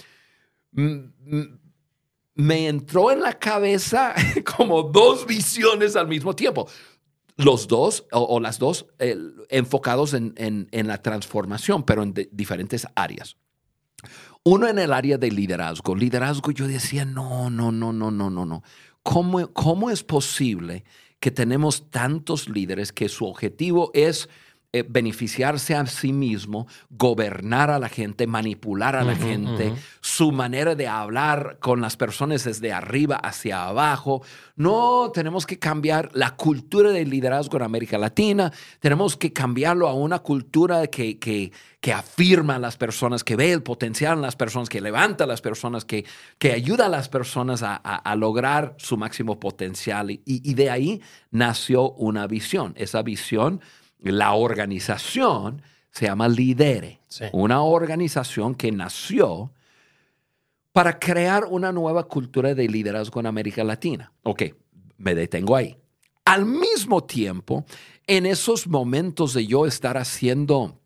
me 2.36 2.68
entró 2.68 3.12
en 3.12 3.22
la 3.22 3.34
cabeza 3.40 4.14
como 4.58 4.84
dos 4.84 5.26
visiones 5.26 5.96
al 5.96 6.08
mismo 6.08 6.36
tiempo. 6.36 6.68
Los 7.38 7.68
dos, 7.68 8.06
o, 8.12 8.40
las 8.40 8.60
dos, 8.60 8.86
enfocados 9.50 10.14
en, 10.14 10.34
en- 10.38 10.88
la 10.88 11.02
transformación, 11.02 11.84
pero 11.84 12.04
en 12.04 12.14
diferentes 12.32 12.88
áreas. 12.96 13.36
Uno 14.44 14.68
en 14.68 14.80
el 14.80 14.94
área 14.94 15.18
de 15.18 15.32
liderazgo. 15.32 15.96
Liderazgo, 15.96 16.52
yo 16.52 16.68
decía, 16.68 17.04
no, 17.04 17.50
no, 17.50 17.72
no, 17.72 17.92
no, 17.92 18.12
no, 18.12 18.30
no, 18.30 18.46
no. 18.46 18.64
¿Cómo, 19.04 19.52
cómo 19.52 19.90
es 19.90 20.04
posible 20.04 20.86
que 21.20 21.32
tenemos 21.32 21.90
tantos 21.90 22.48
líderes 22.48 22.94
que 22.94 23.10
su 23.10 23.26
objetivo 23.26 23.92
es 23.94 24.30
eh, 24.80 24.86
beneficiarse 24.88 25.76
a 25.76 25.86
sí 25.86 26.12
mismo, 26.14 26.68
gobernar 26.90 27.70
a 27.72 27.80
la 27.80 27.90
gente, 27.90 28.28
manipular 28.28 28.96
a 28.96 29.04
la 29.04 29.16
gente, 29.16 29.74
su 30.02 30.32
manera 30.32 30.76
de 30.76 30.88
hablar 30.88 31.58
con 31.60 31.82
las 31.82 31.96
personas 31.98 32.44
desde 32.44 32.72
arriba 32.74 33.16
hacia 33.16 33.66
abajo. 33.66 34.22
No, 34.56 35.12
tenemos 35.14 35.46
que 35.46 35.60
cambiar 35.60 36.10
la 36.14 36.36
cultura 36.36 36.92
del 36.92 37.10
liderazgo 37.10 37.58
en 37.58 37.64
América 37.64 37.98
Latina, 37.98 38.52
tenemos 38.80 39.18
que 39.18 39.34
cambiarlo 39.34 39.88
a 39.88 39.94
una 39.94 40.20
cultura 40.20 40.88
que, 40.88 41.20
que, 41.20 41.52
que 41.82 41.92
afirma 41.94 42.56
a 42.56 42.60
las 42.60 42.78
personas, 42.78 43.24
que 43.24 43.36
ve 43.36 43.52
el 43.52 43.64
potencial 43.64 44.14
en 44.16 44.22
las 44.22 44.36
personas, 44.36 44.70
que 44.70 44.80
levanta 44.82 45.26
a 45.26 45.28
las 45.28 45.42
personas, 45.42 45.84
que, 45.86 46.06
que 46.38 46.54
ayuda 46.54 46.86
a 46.86 46.90
las 46.90 47.10
personas 47.10 47.64
a, 47.64 47.76
a- 47.84 47.96
a 47.98 48.16
lograr 48.16 48.76
su 48.78 48.96
máximo 48.98 49.40
potencial. 49.40 50.10
Y, 50.12 50.22
y 50.26 50.54
de 50.54 50.70
ahí 50.70 51.02
nació 51.32 51.92
una 51.92 52.26
visión. 52.28 52.74
Esa 52.78 53.02
visión, 53.04 53.60
la 54.00 54.34
organización, 54.34 55.62
se 55.92 56.06
llama 56.06 56.28
Lidere. 56.28 57.00
Sí. 57.08 57.26
Una 57.32 57.62
organización 57.64 58.56
que 58.56 58.72
nació 58.72 59.52
para 60.72 61.00
crear 61.00 61.46
una 61.46 61.72
nueva 61.72 62.04
cultura 62.04 62.54
de 62.54 62.68
liderazgo 62.68 63.22
en 63.22 63.28
América 63.28 63.64
Latina. 63.64 64.12
Ok, 64.24 64.44
me 64.98 65.16
detengo 65.16 65.56
ahí. 65.56 65.78
Al 66.26 66.46
mismo 66.46 67.04
tiempo, 67.04 67.66
en 68.08 68.26
esos 68.26 68.68
momentos 68.68 69.34
de 69.34 69.48
yo 69.48 69.66
estar 69.66 69.98
haciendo 69.98 70.80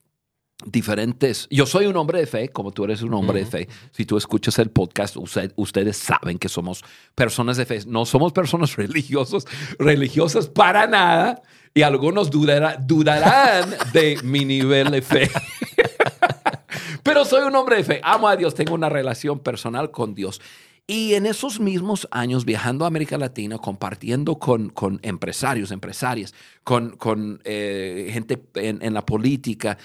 diferentes, 0.66 1.48
yo 1.50 1.66
soy 1.66 1.86
un 1.86 1.96
hombre 1.98 2.20
de 2.20 2.28
fe, 2.28 2.50
como 2.50 2.72
tú 2.72 2.84
eres 2.84 3.02
un 3.02 3.14
hombre 3.14 3.40
de 3.40 3.46
fe. 3.46 3.70
Si 3.92 4.06
tú 4.06 4.18
escuchas 4.18 4.60
el 4.60 4.70
podcast, 4.72 5.16
usted- 5.18 5.54
ustedes 5.56 5.98
saben 5.98 6.38
que 6.38 6.50
somos 6.50 6.84
personas 7.16 7.58
de 7.58 7.66
fe. 7.66 7.80
No 7.88 8.06
somos 8.06 8.34
personas 8.34 8.76
religiosos, 8.78 9.48
religiosas 9.78 10.48
para 10.48 10.88
nada. 10.88 11.42
Y 11.74 11.84
algunos 11.84 12.30
dudara- 12.32 12.78
dudarán 12.78 13.70
de 13.94 14.18
mi 14.24 14.44
nivel 14.44 14.92
de 14.92 15.02
fe. 15.02 15.30
Pero 17.04 17.26
soy 17.26 17.44
un 17.48 17.56
hombre 17.56 17.78
de 17.78 17.84
fe, 17.84 18.02
amo 18.04 18.28
a 18.28 18.36
Dios, 18.36 18.54
tengo 18.56 18.74
una 18.74 18.90
relación 18.90 19.40
personal 19.40 19.92
con 19.92 20.14
Dios. 20.14 20.42
Y 20.86 21.14
en 21.14 21.26
esos 21.28 21.60
mismos 21.60 22.08
años, 22.12 22.46
viajando 22.46 22.84
a 22.84 22.88
América 22.88 23.18
Latina, 23.18 23.58
compartiendo 23.60 24.40
con, 24.40 24.70
con 24.70 25.00
empresarios, 25.04 25.72
empresarias, 25.72 26.34
con, 26.64 26.98
con, 26.98 27.42
eh, 27.46 28.10
gente 28.12 28.42
en, 28.56 28.82
en 28.82 28.94
la 28.96 29.06
política, 29.06 29.78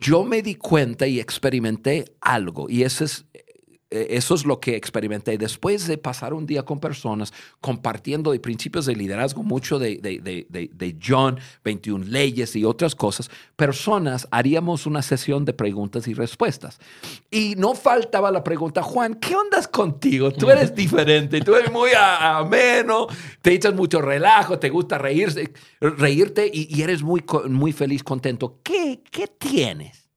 yo 0.00 0.24
me 0.24 0.42
di 0.42 0.54
cuenta 0.56 1.06
y 1.06 1.20
experimenté 1.20 2.04
algo. 2.20 2.68
Y 2.68 2.82
ese 2.82 3.04
es, 3.04 3.24
eh, 3.94 4.06
eso 4.16 4.34
es 4.34 4.44
lo 4.46 4.58
que 4.58 4.74
experimenté. 4.74 5.36
Después 5.38 5.86
de 5.86 5.96
pasar 5.98 6.32
un 6.34 6.46
día 6.46 6.64
con 6.64 6.80
personas 6.80 7.32
compartiendo 7.60 8.32
de 8.32 8.40
principios 8.40 8.86
de 8.86 8.96
liderazgo, 8.96 9.42
mucho 9.42 9.78
de, 9.78 9.98
de, 9.98 10.18
de, 10.18 10.46
de- 10.72 10.96
John, 11.06 11.38
21 11.62 12.06
leyes 12.06 12.56
y 12.56 12.64
otras 12.64 12.94
cosas, 12.96 13.30
personas 13.54 14.26
haríamos 14.30 14.86
una 14.86 15.02
sesión 15.02 15.44
de 15.44 15.52
preguntas 15.52 16.08
y 16.08 16.14
respuestas. 16.14 16.80
Y 17.30 17.54
no 17.56 17.74
faltaba 17.74 18.30
la 18.32 18.42
pregunta, 18.42 18.82
Juan, 18.82 19.14
¿qué 19.14 19.36
ondas 19.36 19.68
contigo? 19.68 20.32
Tú 20.32 20.50
eres 20.50 20.74
diferente, 20.74 21.40
tú 21.42 21.54
eres 21.54 21.70
muy 21.70 21.90
ameno, 21.96 23.06
te 23.40 23.52
echas 23.52 23.74
mucho 23.74 24.00
relajo, 24.00 24.58
te 24.58 24.70
gusta 24.70 24.98
reírse, 24.98 25.52
reírte 25.80 26.50
y, 26.52 26.74
y 26.74 26.82
eres 26.82 27.02
muy, 27.02 27.22
muy 27.48 27.72
feliz, 27.72 28.02
contento. 28.02 28.58
¿Qué, 28.62 28.81
¿Qué 28.98 29.26
tienes? 29.26 30.08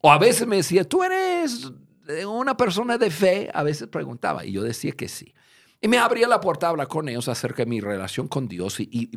O 0.00 0.12
a 0.12 0.18
veces 0.18 0.46
me 0.46 0.56
decía, 0.56 0.84
tú 0.84 1.02
eres 1.02 1.70
eh, 2.08 2.26
una 2.26 2.56
persona 2.56 2.98
de 2.98 3.10
fe, 3.10 3.50
a 3.52 3.62
veces 3.62 3.88
preguntaba 3.88 4.44
y 4.44 4.52
yo 4.52 4.62
decía 4.62 4.92
que 4.92 5.08
sí. 5.08 5.34
Y 5.80 5.88
me 5.88 5.98
abría 5.98 6.28
la 6.28 6.40
puerta 6.40 6.66
a 6.66 6.70
hablar 6.70 6.88
con 6.88 7.08
ellos 7.08 7.28
acerca 7.28 7.62
de 7.64 7.70
mi 7.70 7.80
relación 7.80 8.28
con 8.28 8.48
Dios 8.48 8.80
y, 8.80 8.88
y, 8.90 9.10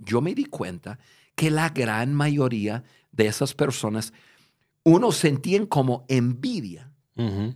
yo 0.00 0.20
me 0.20 0.34
di 0.34 0.44
cuenta 0.44 0.98
que 1.34 1.50
la 1.50 1.68
gran 1.70 2.14
mayoría 2.14 2.82
de 3.12 3.26
esas 3.26 3.54
personas, 3.54 4.12
uno 4.82 5.12
sentían 5.12 5.66
como 5.66 6.04
envidia 6.08 6.92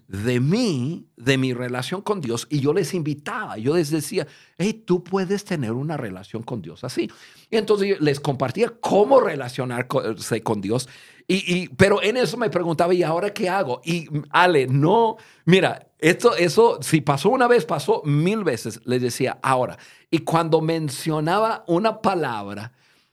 De 0.08 0.40
mí, 0.40 1.06
de 1.16 1.38
mi 1.38 1.54
relación 1.54 2.02
con 2.02 2.20
Dios, 2.20 2.48
y 2.50 2.58
yo 2.58 2.72
les 2.74 2.94
invitaba, 2.94 3.58
yo 3.58 3.76
les 3.76 3.90
decía, 3.90 4.26
hey, 4.58 4.82
tú 4.84 5.04
puedes 5.04 5.44
tener 5.44 5.70
una 5.70 5.96
relación 5.96 6.42
con 6.42 6.60
Dios 6.62 6.82
así. 6.82 7.08
Y 7.48 7.56
entonces 7.58 7.88
yo 7.90 7.96
les 8.00 8.18
compartía 8.18 8.70
cómo 8.80 9.20
relacionarse 9.20 10.42
con 10.42 10.60
Dios, 10.60 10.88
y, 11.28 11.36
y- 11.54 11.68
pero 11.68 12.02
en 12.02 12.16
eso 12.16 12.36
me 12.36 12.50
preguntaba, 12.50 12.92
¿y 12.92 13.04
ahora 13.04 13.32
qué 13.32 13.48
hago? 13.48 13.80
Y 13.84 14.08
Ale, 14.30 14.66
no, 14.66 15.16
mira, 15.44 15.86
esto, 16.00 16.34
eso, 16.34 16.78
si 16.82 17.00
pasó 17.00 17.28
una 17.30 17.46
vez, 17.46 17.64
pasó 17.64 18.02
mil 18.04 18.42
veces, 18.42 18.80
les 18.84 19.00
decía, 19.00 19.38
ahora. 19.42 19.78
Y 20.10 20.18
cuando 20.18 20.60
mencionaba 20.60 21.62
una 21.68 22.00
palabra, 22.02 22.72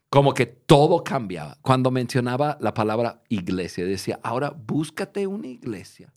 como 0.10 0.34
que 0.34 0.46
todo 0.46 1.04
cambiaba. 1.04 1.58
Cuando 1.62 1.92
mencionaba 1.92 2.58
la 2.62 2.74
palabra 2.74 3.22
iglesia, 3.30 3.86
decía, 3.86 4.20
ahora 4.24 4.50
búscate 4.50 5.28
una 5.28 5.48
iglesia. 5.48 6.12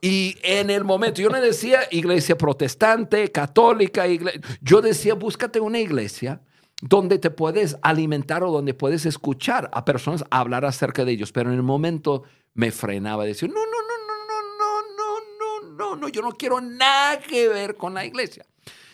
Y 0.00 0.36
en 0.42 0.70
el 0.70 0.84
momento, 0.84 1.20
yo 1.20 1.28
no 1.28 1.40
decía 1.40 1.80
iglesia 1.90 2.38
protestante, 2.38 3.30
católica, 3.32 4.06
igle- 4.06 4.40
yo 4.60 4.80
decía, 4.80 5.14
búscate 5.14 5.60
una 5.60 5.80
iglesia 5.80 6.40
donde 6.80 7.18
te 7.18 7.30
puedes 7.30 7.76
alimentar 7.82 8.44
o 8.44 8.52
donde 8.52 8.72
puedes 8.74 9.04
escuchar 9.04 9.68
a 9.72 9.84
personas 9.84 10.24
hablar 10.30 10.64
acerca 10.64 11.04
de 11.04 11.12
ellos. 11.12 11.32
Pero 11.32 11.50
en 11.50 11.56
el 11.56 11.64
momento 11.64 12.22
me 12.54 12.70
frenaba, 12.70 13.24
decía, 13.24 13.48
no, 13.48 13.54
no, 13.54 13.60
no, 13.60 14.06
no, 14.06 14.24
no, 14.28 14.82
no, 14.96 15.60
no, 15.60 15.68
no, 15.68 15.76
no, 15.76 15.96
no, 15.96 16.08
yo 16.08 16.22
no 16.22 16.30
quiero 16.32 16.60
nada 16.60 17.18
que 17.18 17.48
ver 17.48 17.74
con 17.74 17.92
la 17.94 18.04
iglesia. 18.06 18.46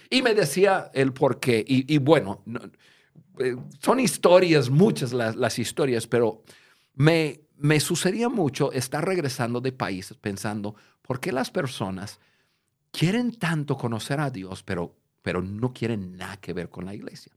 Y 0.08 0.22
me 0.22 0.32
decía 0.34 0.90
el 0.94 1.12
por 1.12 1.38
qué. 1.38 1.62
Y, 1.68 1.92
y 1.94 1.98
bueno, 1.98 2.40
no- 2.46 2.60
eh, 3.38 3.56
son 3.80 4.00
historias, 4.00 4.70
muchas 4.70 5.12
las, 5.12 5.36
las 5.36 5.58
historias, 5.58 6.06
pero 6.06 6.42
me, 6.94 7.40
me 7.56 7.80
sucedía 7.80 8.28
mucho 8.28 8.72
estar 8.72 9.04
regresando 9.04 9.60
de 9.60 9.72
países 9.72 10.16
pensando, 10.16 10.74
¿por 11.02 11.20
qué 11.20 11.32
las 11.32 11.50
personas 11.50 12.20
quieren 12.90 13.32
tanto 13.32 13.76
conocer 13.76 14.20
a 14.20 14.30
Dios, 14.30 14.62
pero, 14.62 14.96
pero 15.22 15.42
no 15.42 15.72
quieren 15.72 16.16
nada 16.16 16.36
que 16.36 16.52
ver 16.52 16.68
con 16.68 16.84
la 16.84 16.94
iglesia? 16.94 17.32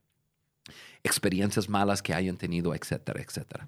Experiencias 1.04 1.70
malas 1.70 2.02
que 2.02 2.14
hayan 2.14 2.38
tenido, 2.38 2.76
etcétera, 2.76 3.22
etcétera. 3.22 3.68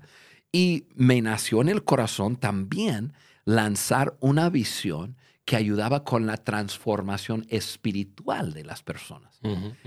Y 0.52 0.88
me 0.96 1.22
nació 1.22 1.62
en 1.62 1.70
el 1.70 1.84
corazón 1.84 2.36
también 2.36 3.14
lanzar 3.46 4.18
una 4.20 4.50
visión 4.50 5.16
que 5.50 5.56
ayudaba 5.56 6.04
con 6.04 6.28
la 6.28 6.38
transformación 6.38 7.44
espiritual 7.50 8.54
de 8.54 8.64
las 8.64 8.84
personas. 8.84 9.40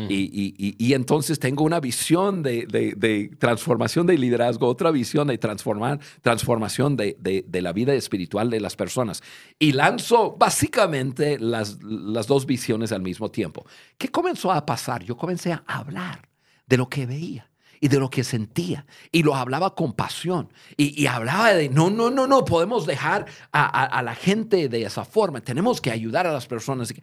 Y, 0.08 0.14
y- 0.14 0.54
y- 0.58 0.74
y 0.76 0.94
entonces 0.94 1.38
tengo 1.38 1.62
una 1.62 1.78
visión 1.78 2.42
de, 2.42 2.66
de- 2.66 2.94
de 2.96 3.30
transformación 3.38 4.04
de 4.08 4.18
liderazgo, 4.18 4.66
otra 4.66 4.90
visión 4.90 5.28
de 5.28 5.38
transformar, 5.38 6.00
transformación 6.20 6.96
de, 6.96 7.16
de- 7.20 7.44
de 7.46 7.62
la 7.62 7.72
vida 7.72 7.94
espiritual 7.94 8.50
de 8.50 8.58
las 8.58 8.74
personas. 8.74 9.22
Y 9.56 9.70
lanzo 9.70 10.36
básicamente 10.36 11.38
las, 11.38 11.80
las 11.84 12.26
dos 12.26 12.44
visiones 12.44 12.90
al 12.90 13.02
mismo 13.02 13.30
tiempo. 13.30 13.64
¿Qué 13.98 14.08
comenzó 14.08 14.50
a 14.50 14.66
pasar? 14.66 15.04
Yo 15.04 15.16
comencé 15.16 15.52
a 15.52 15.62
hablar 15.66 16.28
de 16.66 16.76
lo 16.76 16.88
que 16.88 17.06
veía 17.06 17.48
y 17.82 17.88
de 17.88 17.98
lo 17.98 18.08
que 18.08 18.22
sentía. 18.22 18.86
Y 19.10 19.24
lo 19.24 19.34
hablaba 19.34 19.74
con 19.74 19.92
pasión. 19.92 20.52
Y, 20.76 21.02
y 21.02 21.06
hablaba 21.08 21.52
de, 21.52 21.68
no, 21.68 21.90
no, 21.90 22.10
no, 22.10 22.26
no, 22.28 22.44
podemos 22.44 22.86
dejar 22.86 23.26
a, 23.50 23.64
a- 23.64 23.84
a 23.84 24.02
la 24.02 24.14
gente 24.14 24.68
de 24.68 24.84
esa 24.84 25.04
forma. 25.04 25.40
Tenemos 25.40 25.80
que 25.80 25.90
ayudar 25.90 26.26
a 26.28 26.32
las 26.32 26.46
personas. 26.46 26.94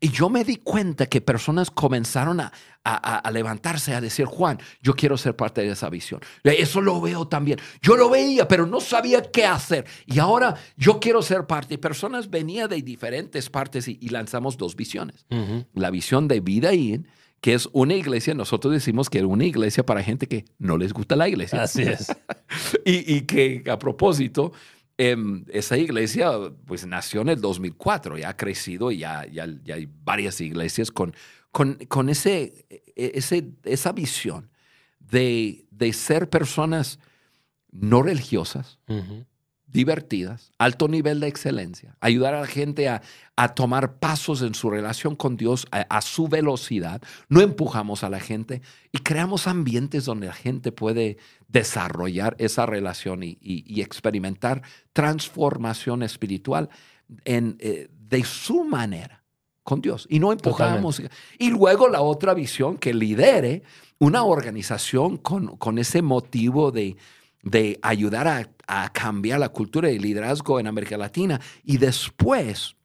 Y 0.00 0.08
yo 0.10 0.28
me 0.28 0.42
di 0.44 0.56
cuenta 0.56 1.06
que 1.06 1.20
personas 1.20 1.70
comenzaron 1.70 2.40
a, 2.40 2.50
levantarse, 3.32 3.94
a 3.94 4.00
decir, 4.00 4.26
Juan, 4.26 4.58
yo 4.82 4.94
quiero 4.94 5.16
ser 5.16 5.36
parte 5.36 5.60
de 5.62 5.70
esa 5.70 5.88
visión. 5.88 6.20
Eso 6.42 6.80
lo 6.82 7.00
veo 7.00 7.28
también. 7.28 7.58
Yo 7.80 7.96
lo 7.96 8.10
veía, 8.10 8.46
pero 8.48 8.66
no 8.66 8.80
sabía 8.80 9.22
qué 9.22 9.46
hacer. 9.46 9.86
Y 10.04 10.18
ahora 10.18 10.56
yo 10.76 10.98
quiero 10.98 11.22
ser 11.22 11.46
parte. 11.46 11.74
Y 11.74 11.78
personas 11.78 12.28
venían 12.28 12.68
de 12.68 12.82
diferentes 12.82 13.48
partes 13.48 13.86
y, 13.88 13.98
y 14.00 14.08
lanzamos 14.08 14.56
dos 14.58 14.74
visiones. 14.74 15.24
La 15.74 15.90
visión 15.90 16.26
de 16.28 16.40
vida 16.40 16.74
in, 16.74 17.06
que 17.44 17.52
es 17.52 17.68
una 17.74 17.92
iglesia, 17.92 18.32
nosotros 18.32 18.72
decimos 18.72 19.10
que 19.10 19.18
es 19.18 19.24
una 19.24 19.44
iglesia 19.44 19.84
para 19.84 20.02
gente 20.02 20.26
que 20.26 20.46
no 20.58 20.78
les 20.78 20.94
gusta 20.94 21.14
la 21.14 21.28
iglesia. 21.28 21.62
Así 21.62 21.82
es. 21.82 22.10
Y, 22.86 23.16
y 23.16 23.20
que 23.22 23.62
a 23.70 23.78
propósito, 23.78 24.52
em, 24.96 25.44
esa 25.50 25.76
iglesia 25.76 26.30
pues 26.64 26.86
nació 26.86 27.20
en 27.20 27.28
el 27.28 27.42
2004, 27.42 28.16
ya 28.16 28.30
ha 28.30 28.36
crecido 28.38 28.90
y 28.90 28.98
ya, 29.00 29.26
ya, 29.26 29.46
ya 29.62 29.74
hay 29.74 29.86
varias 30.04 30.40
iglesias 30.40 30.90
con, 30.90 31.14
con, 31.50 31.74
con 31.86 32.08
ese, 32.08 32.64
e- 32.70 33.12
ese, 33.14 33.50
esa 33.64 33.92
visión 33.92 34.48
de, 34.98 35.66
de 35.70 35.92
ser 35.92 36.30
personas 36.30 36.98
no 37.70 38.02
religiosas, 38.02 38.78
divertidas, 39.66 40.50
alto 40.56 40.88
nivel 40.88 41.20
de 41.20 41.26
excelencia, 41.26 41.94
ayudar 42.00 42.32
a 42.32 42.40
la 42.40 42.46
gente 42.46 42.88
a, 42.88 43.02
a 43.36 43.54
tomar 43.54 43.98
pasos 43.98 44.42
en 44.42 44.54
su 44.54 44.70
relación 44.70 45.16
con 45.16 45.36
Dios 45.36 45.66
a, 45.72 45.80
a 45.80 46.00
su 46.02 46.28
velocidad, 46.28 47.02
no 47.28 47.40
empujamos 47.40 48.04
a 48.04 48.08
la 48.08 48.20
gente 48.20 48.62
y 48.92 48.98
creamos 48.98 49.48
ambientes 49.48 50.04
donde 50.04 50.28
la 50.28 50.32
gente 50.34 50.70
puede 50.70 51.16
desarrollar 51.48 52.36
esa 52.38 52.64
relación 52.66 53.22
y, 53.24 53.36
y- 53.40 53.64
y 53.66 53.80
experimentar 53.80 54.62
transformación 54.92 56.02
espiritual 56.02 56.68
en, 57.24 57.56
eh, 57.60 57.88
de 58.08 58.24
su 58.24 58.64
manera 58.64 59.22
con 59.62 59.80
Dios 59.80 60.06
y 60.10 60.18
no 60.20 60.30
empujamos. 60.32 61.02
Y 61.38 61.50
luego 61.50 61.88
la 61.88 62.02
otra 62.02 62.34
visión 62.34 62.76
que 62.76 62.92
lidere 62.94 63.62
una 63.98 64.22
organización 64.24 65.16
con, 65.16 65.56
con 65.56 65.78
ese 65.78 66.02
motivo 66.02 66.70
de, 66.70 66.96
de 67.42 67.78
ayudar 67.82 68.28
a, 68.28 68.48
a 68.66 68.92
cambiar 68.92 69.40
la 69.40 69.48
cultura 69.48 69.88
de 69.88 69.98
liderazgo 69.98 70.60
en 70.60 70.66
América 70.66 70.96
Latina. 70.98 71.40
Y 71.64 71.78
después 71.78 72.76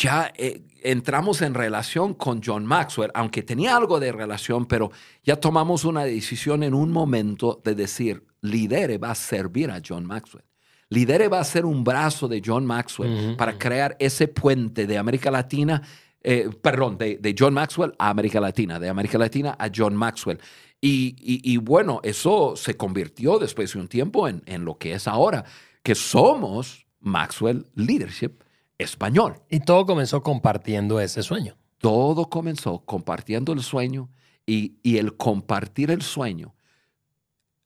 ya 0.00 0.32
eh, 0.36 0.62
entramos 0.82 1.42
en 1.42 1.52
relación 1.52 2.14
con 2.14 2.40
John 2.42 2.64
Maxwell, 2.64 3.10
aunque 3.14 3.42
tenía 3.42 3.76
algo 3.76 4.00
de 4.00 4.12
relación, 4.12 4.64
pero 4.66 4.90
ya 5.22 5.36
tomamos 5.36 5.84
una 5.84 6.04
decisión 6.04 6.62
en 6.62 6.72
un 6.74 6.90
momento 6.90 7.60
de 7.62 7.74
decir, 7.74 8.24
Lidere 8.40 8.96
va 8.96 9.10
a 9.10 9.14
servir 9.14 9.70
a 9.70 9.82
John 9.86 10.06
Maxwell. 10.06 10.44
Lidere 10.88 11.28
va 11.28 11.40
a 11.40 11.44
ser 11.44 11.66
un 11.66 11.84
brazo 11.84 12.26
de 12.28 12.40
John 12.44 12.64
Maxwell 12.64 13.36
para 13.36 13.58
crear 13.58 13.94
ese 13.98 14.26
puente 14.26 14.86
de 14.86 14.96
América 14.96 15.30
Latina, 15.30 15.82
eh, 16.22 16.48
perdón, 16.62 16.96
de, 16.96 17.18
de 17.18 17.34
John 17.38 17.52
Maxwell 17.52 17.92
a 17.98 18.08
América 18.08 18.40
Latina, 18.40 18.80
de 18.80 18.88
América 18.88 19.18
Latina 19.18 19.54
a 19.58 19.68
John 19.74 19.94
Maxwell. 19.94 20.38
Y, 20.80 21.14
y- 21.20 21.52
y 21.52 21.58
bueno, 21.58 22.00
eso 22.02 22.54
se 22.56 22.74
convirtió 22.76 23.38
después 23.38 23.74
de 23.74 23.80
un 23.80 23.88
tiempo 23.88 24.26
en, 24.26 24.42
en 24.46 24.64
lo 24.64 24.78
que 24.78 24.94
es 24.94 25.06
ahora, 25.06 25.44
que 25.82 25.94
somos 25.94 26.86
Maxwell 27.00 27.66
Leadership 27.74 28.42
Español. 28.82 29.40
Y 29.48 29.60
todo 29.60 29.86
comenzó 29.86 30.22
compartiendo 30.22 31.00
ese 31.00 31.22
sueño. 31.22 31.56
Todo 31.78 32.28
comenzó 32.28 32.84
compartiendo 32.84 33.52
el 33.52 33.62
sueño 33.62 34.10
y, 34.46 34.76
y 34.82 34.98
el 34.98 35.16
compartir 35.16 35.90
el 35.90 36.02
sueño 36.02 36.54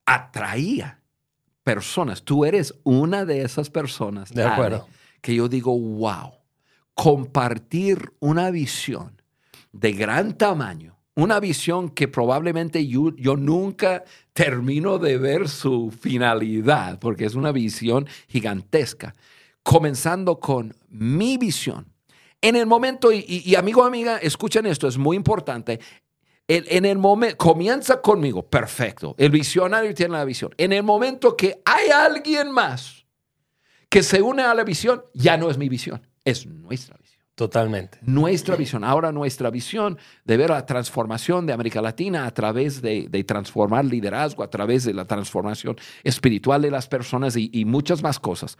atraía 0.06 1.00
personas. 1.62 2.22
Tú 2.22 2.44
eres 2.44 2.74
una 2.84 3.24
de 3.24 3.42
esas 3.42 3.70
personas 3.70 4.30
De 4.32 4.42
Ale, 4.42 4.52
acuerdo. 4.52 4.88
que 5.20 5.34
yo 5.34 5.48
digo, 5.48 5.76
wow, 5.78 6.34
compartir 6.94 8.12
una 8.20 8.50
visión 8.50 9.20
de 9.72 9.92
gran 9.92 10.36
tamaño, 10.36 10.96
una 11.16 11.40
visión 11.40 11.88
que 11.88 12.06
probablemente 12.06 12.86
yo, 12.86 13.14
yo 13.16 13.36
nunca 13.36 14.04
termino 14.32 14.98
de 14.98 15.16
ver 15.18 15.48
su 15.48 15.90
finalidad, 15.90 16.98
porque 16.98 17.24
es 17.24 17.34
una 17.34 17.52
visión 17.52 18.06
gigantesca, 18.28 19.14
comenzando 19.64 20.38
con 20.38 20.76
mi 20.90 21.36
visión. 21.36 21.92
En 22.40 22.54
el 22.54 22.66
momento, 22.66 23.10
y, 23.10 23.54
amigo, 23.56 23.82
amiga, 23.82 24.18
escuchen 24.18 24.66
esto, 24.66 24.86
es 24.86 24.98
muy 24.98 25.16
importante. 25.16 25.80
En 26.46 26.84
el 26.84 26.98
momento, 26.98 27.38
comienza 27.38 28.02
conmigo, 28.02 28.46
perfecto. 28.46 29.14
El 29.18 29.30
visionario 29.30 29.94
tiene 29.94 30.12
la 30.12 30.24
visión. 30.26 30.54
En 30.58 30.74
el 30.74 30.82
momento 30.82 31.34
que 31.36 31.62
hay 31.64 31.88
alguien 31.88 32.52
más 32.52 33.06
que 33.88 34.02
se 34.02 34.20
une 34.20 34.42
a 34.42 34.54
la 34.54 34.62
visión, 34.62 35.02
ya 35.14 35.38
no 35.38 35.50
es 35.50 35.56
mi 35.56 35.70
visión, 35.70 36.06
es 36.22 36.46
nuestra 36.46 36.98
visión. 36.98 37.03
Totalmente. 37.34 37.98
Nuestra 38.02 38.54
visión, 38.54 38.84
ahora 38.84 39.10
nuestra 39.10 39.50
visión 39.50 39.98
de 40.24 40.36
ver 40.36 40.50
la 40.50 40.64
transformación 40.66 41.46
de 41.46 41.52
América 41.52 41.82
Latina 41.82 42.26
a 42.26 42.30
través 42.32 42.80
de, 42.80 43.08
de 43.08 43.24
transformar 43.24 43.84
liderazgo, 43.84 44.44
a 44.44 44.50
través 44.50 44.84
de 44.84 44.94
la 44.94 45.04
transformación 45.04 45.76
espiritual 46.04 46.62
de 46.62 46.70
las 46.70 46.86
personas 46.86 47.36
y, 47.36 47.50
y 47.52 47.64
muchas 47.64 48.04
más 48.04 48.20
cosas. 48.20 48.56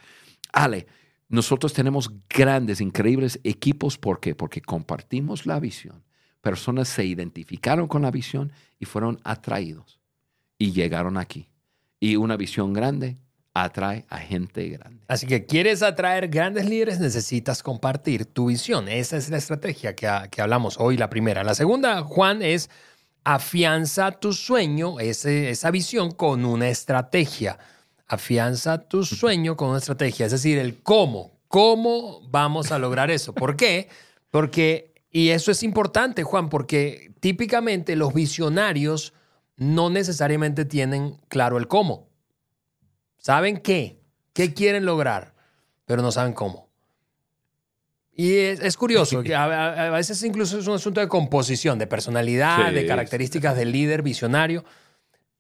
Ale, 0.52 0.88
nosotros 1.28 1.72
tenemos 1.72 2.10
grandes, 2.28 2.80
increíbles 2.80 3.38
equipos. 3.44 3.96
¿Por 3.96 4.18
qué? 4.18 4.34
Porque 4.34 4.60
compartimos 4.60 5.46
la 5.46 5.60
visión. 5.60 6.02
Personas 6.40 6.88
se 6.88 7.04
identificaron 7.04 7.87
con 7.87 8.02
la 8.02 8.10
visión 8.10 8.52
y 8.80 8.87
fueron 8.87 9.20
atraídos 9.22 10.00
y 10.58 10.72
llegaron 10.72 11.16
aquí. 11.16 11.48
Y 12.00 12.16
una 12.16 12.37
visión 12.37 12.72
grande 12.72 13.18
atrae 13.55 14.05
a 14.09 14.19
gente 14.19 14.69
grande. 14.69 15.05
Así 15.09 15.27
que 15.27 15.47
quieres 15.47 15.83
atraer 15.83 16.29
grandes 16.29 16.69
líderes, 16.69 16.99
necesitas 17.01 17.62
compartir 17.62 18.27
tu 18.27 18.47
visión. 18.47 18.88
Esa 18.88 19.17
es 19.17 19.31
la 19.31 19.37
estrategia 19.38 19.95
que, 19.95 20.11
que 20.31 20.43
hablamos 20.43 20.77
hoy, 20.79 20.97
la 20.97 21.09
primera. 21.09 21.45
La 21.45 21.55
segunda, 21.55 22.03
Juan, 22.03 22.43
es 22.43 22.69
afianza 23.23 24.11
tu 24.12 24.33
sueño, 24.33 25.01
ese- 25.01 25.51
esa 25.51 25.71
visión 25.71 26.11
con 26.11 26.45
una 26.45 26.69
estrategia. 26.69 27.59
Afianza 28.07 28.79
tu 28.87 29.05
sueño 29.05 29.57
con 29.57 29.71
una 29.71 29.79
estrategia, 29.79 30.27
es 30.27 30.33
decir, 30.33 30.59
el 30.59 30.83
cómo. 30.83 31.33
¿Cómo 31.49 32.21
vamos 32.29 32.73
a 32.73 32.79
lograr 32.79 33.11
eso? 33.11 33.33
¿Por 33.33 33.57
qué? 33.57 33.88
Porque, 34.31 34.93
y 35.11 35.29
eso 35.31 35.51
es 35.53 35.62
importante, 35.62 36.23
Juan, 36.25 36.49
porque 36.49 37.12
típicamente 37.21 37.97
los 37.97 38.12
visionarios 38.12 39.14
no 39.57 39.88
necesariamente 39.88 40.64
tienen 40.64 41.17
claro 41.29 41.57
el 41.57 41.69
cómo. 41.69 42.09
Saben 43.24 43.56
qué, 43.56 44.02
qué 44.34 44.52
quieren 44.52 44.84
lograr, 44.84 45.32
pero 45.87 46.02
no 46.02 46.12
saben 46.12 46.34
cómo. 46.34 46.68
Y 48.12 48.34
es, 48.34 48.60
es 48.60 48.76
curioso, 48.76 49.22
que 49.24 49.34
a, 49.34 49.88
veces 49.88 50.22
incluso 50.24 50.58
es 50.58 50.66
un 50.66 50.74
asunto 50.74 51.00
de 51.00 51.08
composición, 51.08 51.78
de 51.78 51.87
personalidad, 51.87 52.68
Sí, 52.68 52.74
de 52.74 52.84
características 52.84 53.56
del 53.56 53.72
líder 53.72 54.02
visionario, 54.02 54.62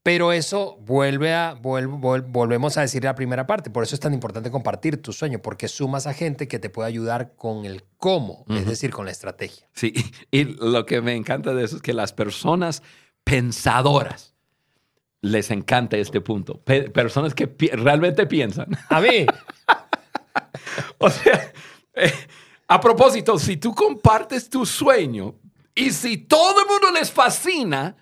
pero 0.02 0.32
eso 0.32 0.78
vuelve 0.80 1.34
a, 1.34 1.58
volvemos 1.60 2.78
a 2.78 2.80
decir 2.80 3.04
la 3.04 3.14
primera 3.14 3.46
parte, 3.46 3.68
por 3.68 3.82
eso 3.82 3.94
es 3.94 4.00
tan 4.00 4.14
importante 4.14 4.50
compartir 4.50 5.02
tu 5.02 5.12
sueño, 5.12 5.40
porque 5.40 5.68
sumas 5.68 6.06
a 6.06 6.14
gente 6.14 6.48
que 6.48 6.58
te 6.58 6.70
puede 6.70 6.88
ayudar 6.88 7.34
con 7.36 7.66
el 7.66 7.84
cómo, 7.98 8.46
es 8.48 8.64
decir, 8.64 8.92
con 8.92 9.04
la 9.04 9.12
estrategia. 9.12 9.68
Sí, 9.74 9.92
y 10.30 10.44
lo 10.44 10.86
que 10.86 11.02
me 11.02 11.14
encanta 11.14 11.52
de 11.52 11.64
eso 11.64 11.76
es 11.76 11.82
que 11.82 11.92
las 11.92 12.14
personas 12.14 12.82
pensadoras 13.24 14.33
les 15.24 15.50
encanta 15.50 15.96
este 15.96 16.20
punto. 16.20 16.60
Pe- 16.60 16.90
personas 16.90 17.34
que 17.34 17.46
pi- 17.48 17.68
realmente 17.68 18.26
piensan. 18.26 18.68
A 18.88 19.00
mí, 19.00 19.26
O 20.98 21.10
sea, 21.10 21.52
eh, 21.94 22.12
a 22.68 22.80
propósito, 22.80 23.38
si 23.38 23.56
tú 23.56 23.74
compartes 23.74 24.48
tu 24.48 24.64
sueño 24.66 25.34
y 25.74 25.90
si 25.90 26.16
todo 26.16 26.60
el 26.62 26.66
mundo 26.66 26.90
les 26.98 27.10
fascina, 27.10 27.96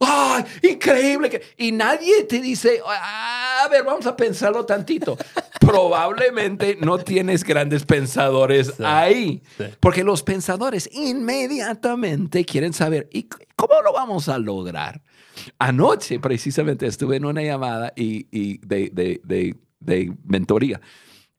¡ay, 0.00 0.44
increíble! 0.62 1.30
que-", 1.30 1.42
y 1.58 1.70
nadie 1.72 2.24
te 2.24 2.40
dice, 2.40 2.80
"Ah, 2.86 3.62
a 3.64 3.68
ver, 3.68 3.84
vamos 3.84 4.06
a 4.06 4.16
pensarlo 4.16 4.64
tantito. 4.64 5.16
Probablemente 5.60 6.76
no 6.80 6.98
tienes 6.98 7.44
grandes 7.44 7.84
pensadores 7.84 8.68
Sí, 8.76 8.82
ahí, 8.84 9.42
sí. 9.58 9.64
porque 9.78 10.02
los 10.02 10.22
pensadores 10.22 10.88
inmediatamente 10.92 12.44
quieren 12.44 12.72
saber, 12.72 13.08
¿y 13.12 13.24
cómo 13.56 13.74
lo 13.84 13.92
vamos 13.92 14.28
a 14.28 14.38
lograr? 14.38 15.02
Anoche 15.58 16.18
precisamente 16.20 16.86
estuve 16.86 17.16
en 17.16 17.24
una 17.24 17.42
llamada 17.42 17.92
y, 17.96 18.26
y 18.30 18.58
de, 18.58 18.90
de- 18.92 19.20
de- 19.24 19.56
de 19.80 20.12
mentoría 20.24 20.80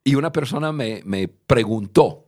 y 0.03 0.15
una 0.15 0.31
persona 0.31 0.71
me, 0.71 1.01
me 1.05 1.27
preguntó, 1.27 2.25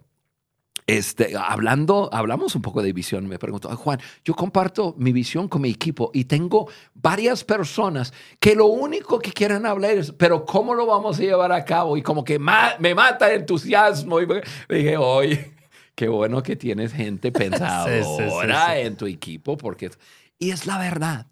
este, 0.86 1.34
hablando, 1.38 2.10
hablamos 2.12 2.56
un 2.56 2.62
poco 2.62 2.82
de 2.84 2.92
visión. 2.94 3.26
Me 3.28 3.40
preguntó, 3.40 3.76
Juan, 3.76 4.00
yo 4.26 4.34
comparto 4.36 4.94
mi 4.98 5.12
visión 5.14 5.48
con 5.48 5.62
mi 5.62 5.70
equipo 5.70 6.12
y 6.14 6.26
tengo 6.26 6.70
varias 6.94 7.44
personas 7.44 8.14
que 8.40 8.54
lo 8.54 8.66
único 8.68 9.18
que 9.20 9.32
quieren 9.32 9.66
hablar 9.66 9.92
es, 9.92 10.12
pero 10.12 10.46
¿cómo 10.46 10.76
lo 10.76 10.86
vamos 10.86 11.18
a 11.18 11.22
llevar 11.24 11.52
a 11.54 11.64
cabo? 11.64 11.96
Y 11.98 12.02
como 12.04 12.24
que 12.24 12.38
me 12.38 12.94
mata 12.94 13.32
el 13.34 13.40
entusiasmo. 13.42 14.20
Y 14.22 14.28
dije, 14.70 14.98
oye, 14.98 15.54
qué 15.96 16.10
bueno 16.10 16.44
que 16.44 16.56
tienes 16.58 16.92
gente 16.94 17.32
pensadora 17.32 18.78
en 18.80 18.96
tu 18.98 19.06
equipo, 19.08 19.56
porque... 19.58 19.90
Y 20.38 20.52
es 20.52 20.66
la 20.68 20.78
verdad. 20.78 21.28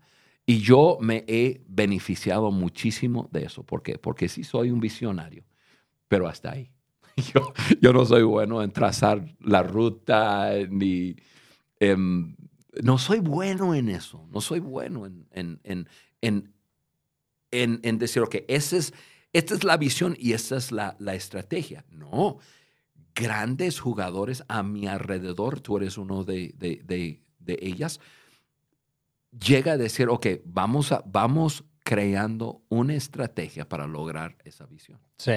Y 0.45 0.59
yo 0.59 0.97
me 0.99 1.23
he 1.27 1.63
beneficiado 1.67 2.51
muchísimo 2.51 3.29
de 3.31 3.45
eso. 3.45 3.63
¿Por 3.63 3.83
qué? 3.83 3.97
Porque 3.97 4.27
sí 4.27 4.43
soy 4.43 4.71
un 4.71 4.79
visionario, 4.79 5.45
pero 6.07 6.27
hasta 6.27 6.51
ahí. 6.51 6.71
Yo, 7.81 7.93
no 7.93 8.05
soy 8.05 8.23
bueno 8.23 8.63
en 8.63 8.71
trazar 8.71 9.23
la 9.39 9.63
ruta, 9.63 10.51
ni... 10.69 11.15
Em, 11.79 12.35
no 12.81 12.97
soy 12.97 13.19
bueno 13.19 13.75
en 13.75 13.89
eso. 13.89 14.27
No 14.31 14.41
soy 14.41 14.59
bueno 14.59 15.05
en, 15.05 15.27
en, 15.31 15.59
en, 16.21 16.53
en, 17.51 17.79
en 17.83 17.97
decir, 17.97 18.21
ok, 18.21 18.35
esa 18.47 18.77
es, 18.77 18.93
esta 19.33 19.53
es 19.53 19.63
la 19.63 19.77
visión 19.77 20.15
y 20.17 20.33
esta 20.33 20.57
es 20.57 20.71
la, 20.71 20.95
la 20.99 21.15
estrategia. 21.15 21.85
No, 21.89 22.39
grandes 23.13 23.79
jugadores 23.79 24.43
a 24.47 24.63
mi 24.63 24.87
alrededor, 24.87 25.59
tú 25.59 25.77
eres 25.77 25.97
uno 25.97 26.23
de, 26.23 26.53
de, 26.57 26.81
de 27.39 27.59
ellas, 27.61 27.99
llega 29.31 29.73
a 29.73 29.77
decir, 29.77 30.09
ok, 30.09 30.27
vamos, 30.45 30.91
a, 30.91 31.03
vamos 31.05 31.63
creando 31.83 32.61
una 32.69 32.93
estrategia 32.95 33.67
para 33.67 33.87
lograr 33.87 34.37
esa 34.43 34.65
visión. 34.65 34.99
Sí. 35.17 35.33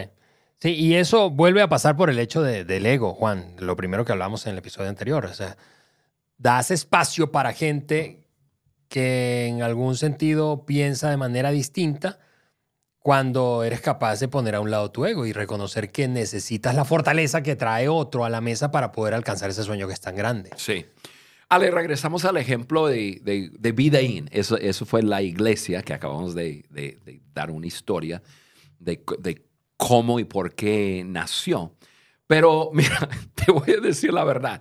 Sí, 0.60 0.70
y 0.70 0.94
eso 0.94 1.30
vuelve 1.30 1.62
a 1.62 1.68
pasar 1.68 1.96
por 1.96 2.10
el 2.10 2.18
hecho 2.18 2.42
de, 2.42 2.64
del 2.64 2.86
ego, 2.86 3.12
Juan, 3.14 3.54
lo 3.58 3.76
primero 3.76 4.04
que 4.04 4.12
hablamos 4.12 4.46
en 4.46 4.52
el 4.52 4.58
episodio 4.58 4.88
anterior. 4.88 5.26
O 5.26 5.34
sea, 5.34 5.56
das 6.38 6.70
espacio 6.70 7.32
para 7.32 7.52
gente 7.52 8.28
que 8.88 9.46
en 9.46 9.62
algún 9.62 9.96
sentido 9.96 10.64
piensa 10.64 11.10
de 11.10 11.16
manera 11.16 11.50
distinta 11.50 12.18
cuando 12.98 13.64
eres 13.64 13.82
capaz 13.82 14.20
de 14.20 14.28
poner 14.28 14.54
a 14.54 14.60
un 14.60 14.70
lado 14.70 14.90
tu 14.90 15.04
ego 15.04 15.26
y 15.26 15.32
reconocer 15.34 15.90
que 15.90 16.08
necesitas 16.08 16.74
la 16.74 16.86
fortaleza 16.86 17.42
que 17.42 17.56
trae 17.56 17.88
otro 17.88 18.24
a 18.24 18.30
la 18.30 18.40
mesa 18.40 18.70
para 18.70 18.92
poder 18.92 19.12
alcanzar 19.12 19.50
ese 19.50 19.62
sueño 19.62 19.86
que 19.86 19.92
es 19.92 20.00
tan 20.00 20.16
grande. 20.16 20.50
Sí. 20.56 20.86
Ale, 21.54 21.70
regresamos 21.70 22.24
al 22.24 22.36
ejemplo 22.36 22.86
de, 22.86 23.20
de, 23.22 23.50
de 23.58 23.72
Vidaín. 23.72 24.28
Eso, 24.32 24.56
eso 24.56 24.84
fue 24.86 25.02
la 25.02 25.22
iglesia 25.22 25.82
que 25.82 25.94
acabamos 25.94 26.34
de, 26.34 26.64
de 26.70 27.20
dar 27.32 27.50
una 27.50 27.66
historia 27.66 28.22
de, 28.84 29.42
cómo 29.76 30.18
y 30.20 30.24
por 30.24 30.54
qué 30.54 31.02
nació. 31.06 31.74
Pero 32.26 32.70
mira, 32.74 33.08
te 33.34 33.50
voy 33.52 33.72
a 33.72 33.80
decir 33.80 34.12
la 34.12 34.24
verdad. 34.24 34.60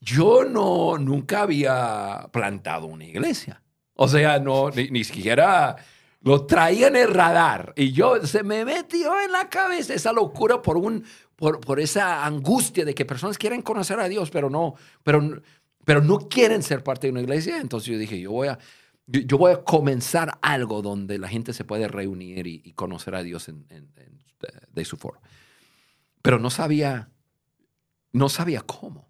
Yo 0.00 0.44
no, 0.44 0.98
nunca 0.98 1.42
había 1.42 2.28
plantado 2.32 2.86
una 2.86 3.04
iglesia. 3.04 3.62
O 3.94 4.08
sea, 4.08 4.38
no, 4.38 4.70
ni, 4.70 5.04
siquiera 5.04 5.76
lo 6.20 6.46
traía 6.46 6.88
en 6.88 6.96
el 6.96 7.12
radar. 7.12 7.72
Y 7.76 7.92
yo, 7.92 8.24
se 8.26 8.42
me 8.42 8.64
metió 8.64 9.20
en 9.20 9.32
la 9.32 9.48
cabeza 9.48 9.94
esa 9.94 10.12
locura 10.12 10.62
por, 10.62 10.76
un, 10.76 11.04
por, 11.36 11.60
por 11.60 11.78
esa 11.78 12.24
angustia 12.24 12.84
de 12.84 12.94
que 12.94 13.04
personas 13.04 13.38
quieren 13.38 13.62
conocer 13.62 14.00
a 14.00 14.08
Dios, 14.08 14.30
pero 14.30 14.48
no, 14.48 14.74
pero, 15.04 15.42
pero 15.84 16.00
no 16.00 16.28
quieren 16.28 16.62
ser 16.62 16.82
parte 16.82 17.06
de 17.06 17.12
una 17.12 17.22
iglesia. 17.22 17.60
Entonces 17.60 17.90
yo 17.90 17.98
dije, 17.98 18.20
yo 18.20 18.30
voy 18.30 18.48
a, 18.48 18.58
yo, 19.06 19.38
voy 19.38 19.52
a 19.52 19.64
comenzar 19.64 20.38
algo 20.42 20.82
donde 20.82 21.18
la 21.18 21.28
gente 21.28 21.52
se 21.52 21.64
puede 21.64 21.88
reunir 21.88 22.46
y, 22.46 22.72
conocer 22.72 23.14
a 23.14 23.22
Dios 23.22 23.48
en, 23.48 23.66
de, 24.72 24.84
su 24.84 24.96
forma. 24.96 25.20
Pero 26.22 26.38
no 26.38 26.50
sabía, 26.50 27.10
no 28.12 28.28
sabía 28.28 28.60
cómo. 28.62 29.08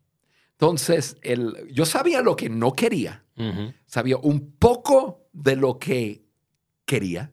Entonces, 0.53 1.17
el, 1.23 1.69
yo 1.73 1.85
sabía 1.85 2.23
lo 2.23 2.37
que 2.37 2.49
no 2.49 2.73
quería, 2.73 3.25
sabía 3.87 4.17
un 4.17 4.53
poco 4.53 5.29
de 5.33 5.57
lo 5.57 5.79
que 5.79 6.25
quería. 6.85 7.33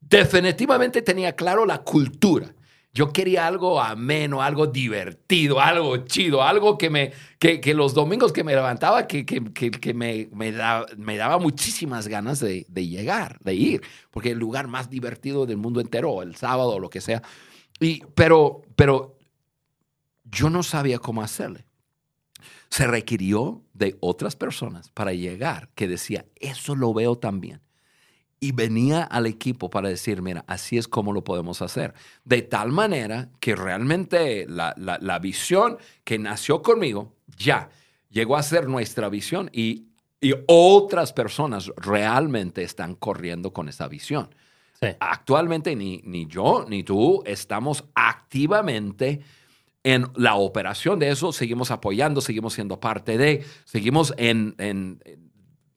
Definitivamente 0.00 1.02
tenía 1.02 1.34
claro 1.34 1.66
la 1.66 1.82
cultura. 1.82 2.54
Yo 2.96 3.12
quería 3.12 3.46
algo 3.46 3.78
ameno, 3.78 4.40
algo 4.40 4.66
divertido, 4.66 5.60
algo 5.60 5.98
chido, 5.98 6.42
algo 6.42 6.78
que, 6.78 6.88
me, 6.88 7.12
que, 7.38 7.74
los 7.74 7.92
domingos 7.92 8.32
que 8.32 8.42
me 8.42 8.54
levantaba, 8.54 9.06
que, 9.06 9.26
que, 9.26 9.42
que 9.52 9.92
me, 9.92 10.30
me, 10.32 10.50
me, 10.96 11.16
daba 11.18 11.36
muchísimas 11.36 12.08
ganas 12.08 12.40
de, 12.40 12.64
de, 12.70 12.88
llegar, 12.88 13.38
de 13.40 13.54
ir, 13.54 13.82
porque 14.10 14.30
el 14.30 14.38
lugar 14.38 14.66
más 14.66 14.88
divertido 14.88 15.44
del 15.44 15.58
mundo 15.58 15.82
entero, 15.82 16.22
el 16.22 16.36
sábado 16.36 16.70
o 16.70 16.78
lo 16.80 16.88
que 16.88 17.02
sea. 17.02 17.22
Y, 17.80 18.02
pero, 18.14 18.62
pero 18.76 19.18
yo 20.24 20.48
no 20.48 20.62
sabía 20.62 20.98
cómo 20.98 21.20
hacerle. 21.20 21.66
Se 22.70 22.86
requirió 22.86 23.62
de 23.74 23.98
otras 24.00 24.36
personas 24.36 24.88
para 24.88 25.12
llegar 25.12 25.68
que 25.74 25.86
decía, 25.86 26.24
eso 26.36 26.74
lo 26.74 26.94
veo 26.94 27.18
también 27.18 27.60
y 28.38 28.52
venía 28.52 29.02
al 29.02 29.26
equipo 29.26 29.70
para 29.70 29.88
decir, 29.88 30.20
mira, 30.20 30.44
así 30.46 30.76
es 30.76 30.88
como 30.88 31.12
lo 31.12 31.24
podemos 31.24 31.62
hacer. 31.62 31.94
De 32.24 32.42
tal 32.42 32.70
manera 32.70 33.30
que 33.40 33.56
realmente 33.56 34.46
la, 34.48 34.74
la, 34.76 35.18
visión 35.18 35.78
que 36.04 36.18
nació 36.18 36.62
conmigo 36.62 37.14
ya 37.36 37.70
llegó 38.10 38.36
a 38.36 38.42
ser 38.42 38.68
nuestra 38.68 39.08
visión 39.08 39.48
y, 39.52 39.86
y 40.20 40.34
otras 40.46 41.12
personas 41.12 41.72
realmente 41.76 42.62
están 42.62 42.94
corriendo 42.94 43.52
con 43.52 43.68
esa 43.68 43.88
visión. 43.88 44.28
Actualmente 45.00 45.74
ni, 45.74 46.02
ni 46.04 46.26
yo 46.26 46.66
ni 46.68 46.82
tú 46.82 47.22
estamos 47.24 47.84
activamente 47.94 49.22
en 49.82 50.06
la 50.14 50.34
operación 50.34 50.98
de 50.98 51.10
eso, 51.10 51.32
seguimos 51.32 51.70
apoyando, 51.70 52.20
seguimos 52.20 52.52
siendo 52.54 52.78
parte 52.78 53.16
de, 53.16 53.44
seguimos 53.64 54.12
en, 54.18 54.54
en, 54.58 55.00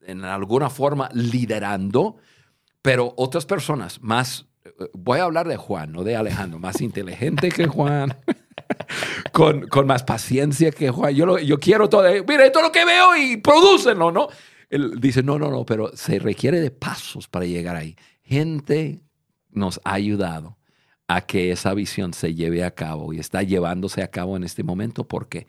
en 0.01 0.25
alguna 0.25 0.69
forma 0.69 1.09
liderando 1.13 2.17
pero 2.81 3.13
otras 3.17 3.45
personas 3.45 4.01
más, 4.01 4.45
eh, 4.63 4.71
voy 4.93 5.19
a 5.19 5.23
hablar 5.23 5.47
de 5.47 5.57
Juan, 5.57 5.91
no 5.91 6.03
de 6.03 6.15
Alejandro, 6.15 6.59
más 6.59 6.81
inteligente 6.81 7.49
que 7.49 7.67
Juan, 7.67 8.17
con, 9.33 9.67
con, 9.67 9.87
más 9.87 10.03
paciencia 10.03 10.71
que 10.71 10.89
Juan. 10.89 11.13
Yo, 11.13 11.37
yo 11.39 11.59
quiero 11.59 11.89
todo, 11.89 12.03
mire, 12.27 12.49
todo 12.51 12.63
lo 12.63 12.71
que 12.71 12.85
veo 12.85 13.15
y 13.17 13.37
prodúcenlo, 13.37 14.11
¿no? 14.11 14.27
Él 14.69 14.99
dice, 14.99 15.23
no, 15.23 15.39
no, 15.39 15.49
no, 15.49 15.65
pero 15.65 15.95
se 15.95 16.19
requiere 16.19 16.61
de 16.61 16.71
pasos 16.71 17.27
para 17.27 17.45
llegar 17.45 17.75
ahí. 17.75 17.95
Gente 18.21 19.01
nos 19.49 19.81
ha 19.83 19.93
ayudado 19.93 20.57
a 21.07 21.21
que 21.21 21.51
esa 21.51 21.73
visión 21.73 22.13
se 22.13 22.35
lleve 22.35 22.63
a 22.63 22.71
cabo 22.71 23.13
y 23.13 23.19
está 23.19 23.41
llevándose 23.41 24.03
a 24.03 24.11
cabo 24.11 24.37
en 24.37 24.43
este 24.43 24.63
momento. 24.63 25.07
¿Por 25.07 25.27
qué? 25.27 25.47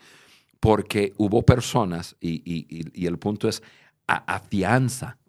Porque 0.59 1.13
hubo 1.19 1.43
personas 1.43 2.17
y, 2.19 2.43
y 2.95 3.07
el 3.07 3.19
punto 3.19 3.47
es 3.47 3.63
afianza 4.07 5.20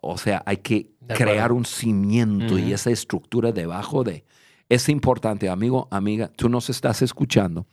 o 0.00 0.18
sea, 0.18 0.42
hay 0.46 0.58
que 0.58 0.90
crear 1.08 1.52
un 1.52 1.64
cimiento 1.64 2.58
y 2.58 2.72
esa 2.72 2.90
estructura 2.90 3.52
debajo 3.52 4.04
de. 4.04 4.24
Es 4.68 4.88
importante, 4.88 5.48
amigo, 5.48 5.88
amiga, 5.90 6.28
tú 6.28 6.48
nos 6.48 6.70
estás 6.70 7.02
escuchando. 7.02 7.66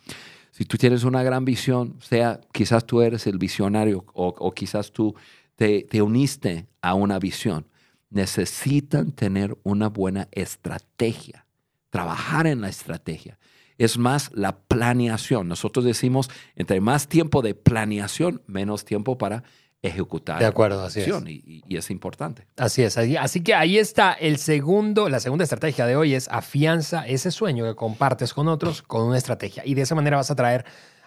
Si 0.51 0.65
tú 0.65 0.77
tienes 0.77 1.03
una 1.03 1.23
gran 1.23 1.45
visión, 1.45 1.97
sea 2.01 2.41
quizás 2.51 2.85
tú 2.85 3.01
eres 3.01 3.27
el 3.27 3.37
visionario 3.37 4.05
o, 4.13 4.51
quizás 4.51 4.91
tú 4.91 5.15
te, 5.55 5.83
te 5.83 6.01
uniste 6.01 6.67
a 6.81 6.95
una 6.95 7.19
visión, 7.19 7.67
necesitan 8.09 9.11
tener 9.11 9.57
una 9.63 9.87
buena 9.87 10.27
estrategia, 10.31 11.45
trabajar 11.89 12.47
en 12.47 12.61
la 12.61 12.69
estrategia. 12.69 13.37
Es 13.77 13.97
más 13.97 14.31
la 14.33 14.59
planeación. 14.59 15.47
Nosotros 15.47 15.85
decimos, 15.85 16.29
entre 16.55 16.81
más 16.81 17.07
tiempo 17.07 17.41
de 17.41 17.53
planeación, 17.53 18.41
menos 18.45 18.83
tiempo 18.83 19.17
para 19.17 19.43
ejecutar. 19.81 20.39
De 20.39 20.45
acuerdo, 20.45 20.83
así 20.83 21.01
es. 21.01 21.07
Y, 21.25 21.63
y, 21.67 21.77
es 21.77 21.89
importante. 21.89 22.45
Así 22.57 22.83
es. 22.83 22.97
Así 22.97 23.41
que 23.41 23.53
ahí 23.53 23.77
está 23.77 24.13
el 24.13 24.37
segundo, 24.37 25.07
la 25.09 25.19
segunda 25.19 25.43
estrategia 25.43 25.85
de 25.85 25.95
hoy 25.95 26.13
es 26.13 26.27
afianza 26.27 27.07
ese 27.07 27.31
sueño 27.31 27.65
que 27.65 27.75
compartes 27.75 28.33
con 28.33 28.47
otros 28.47 28.81
con 28.81 29.03
una 29.03 29.17
estrategia. 29.17 29.63
Y 29.65 29.75
de 29.75 29.83
esa 29.83 29.95
manera 29.95 30.17
vas 30.17 30.31
a 30.31 30.35
traer 30.35 30.65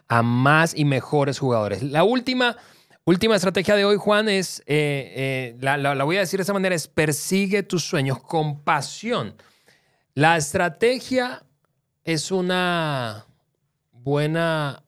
a 0.08 0.22
más 0.22 0.74
y 0.74 0.84
mejores 0.84 1.38
jugadores. 1.38 1.82
La 1.82 2.04
última, 2.04 2.56
última 3.04 3.36
estrategia 3.36 3.76
de 3.76 3.84
hoy, 3.84 3.96
Juan, 3.96 4.28
es, 4.28 4.60
eh, 4.60 5.12
eh, 5.16 5.56
la, 5.60 5.76
la 5.76 6.04
voy 6.04 6.16
a 6.16 6.20
decir 6.20 6.38
de 6.38 6.42
esa 6.42 6.52
manera, 6.54 6.74
es 6.74 6.88
persigue 6.88 7.62
tus 7.62 7.84
sueños 7.84 8.22
con 8.22 8.62
pasión. 8.62 9.34
La 10.14 10.36
estrategia 10.36 11.42
es 12.04 12.30
una 12.30 13.26
buena 13.92 14.82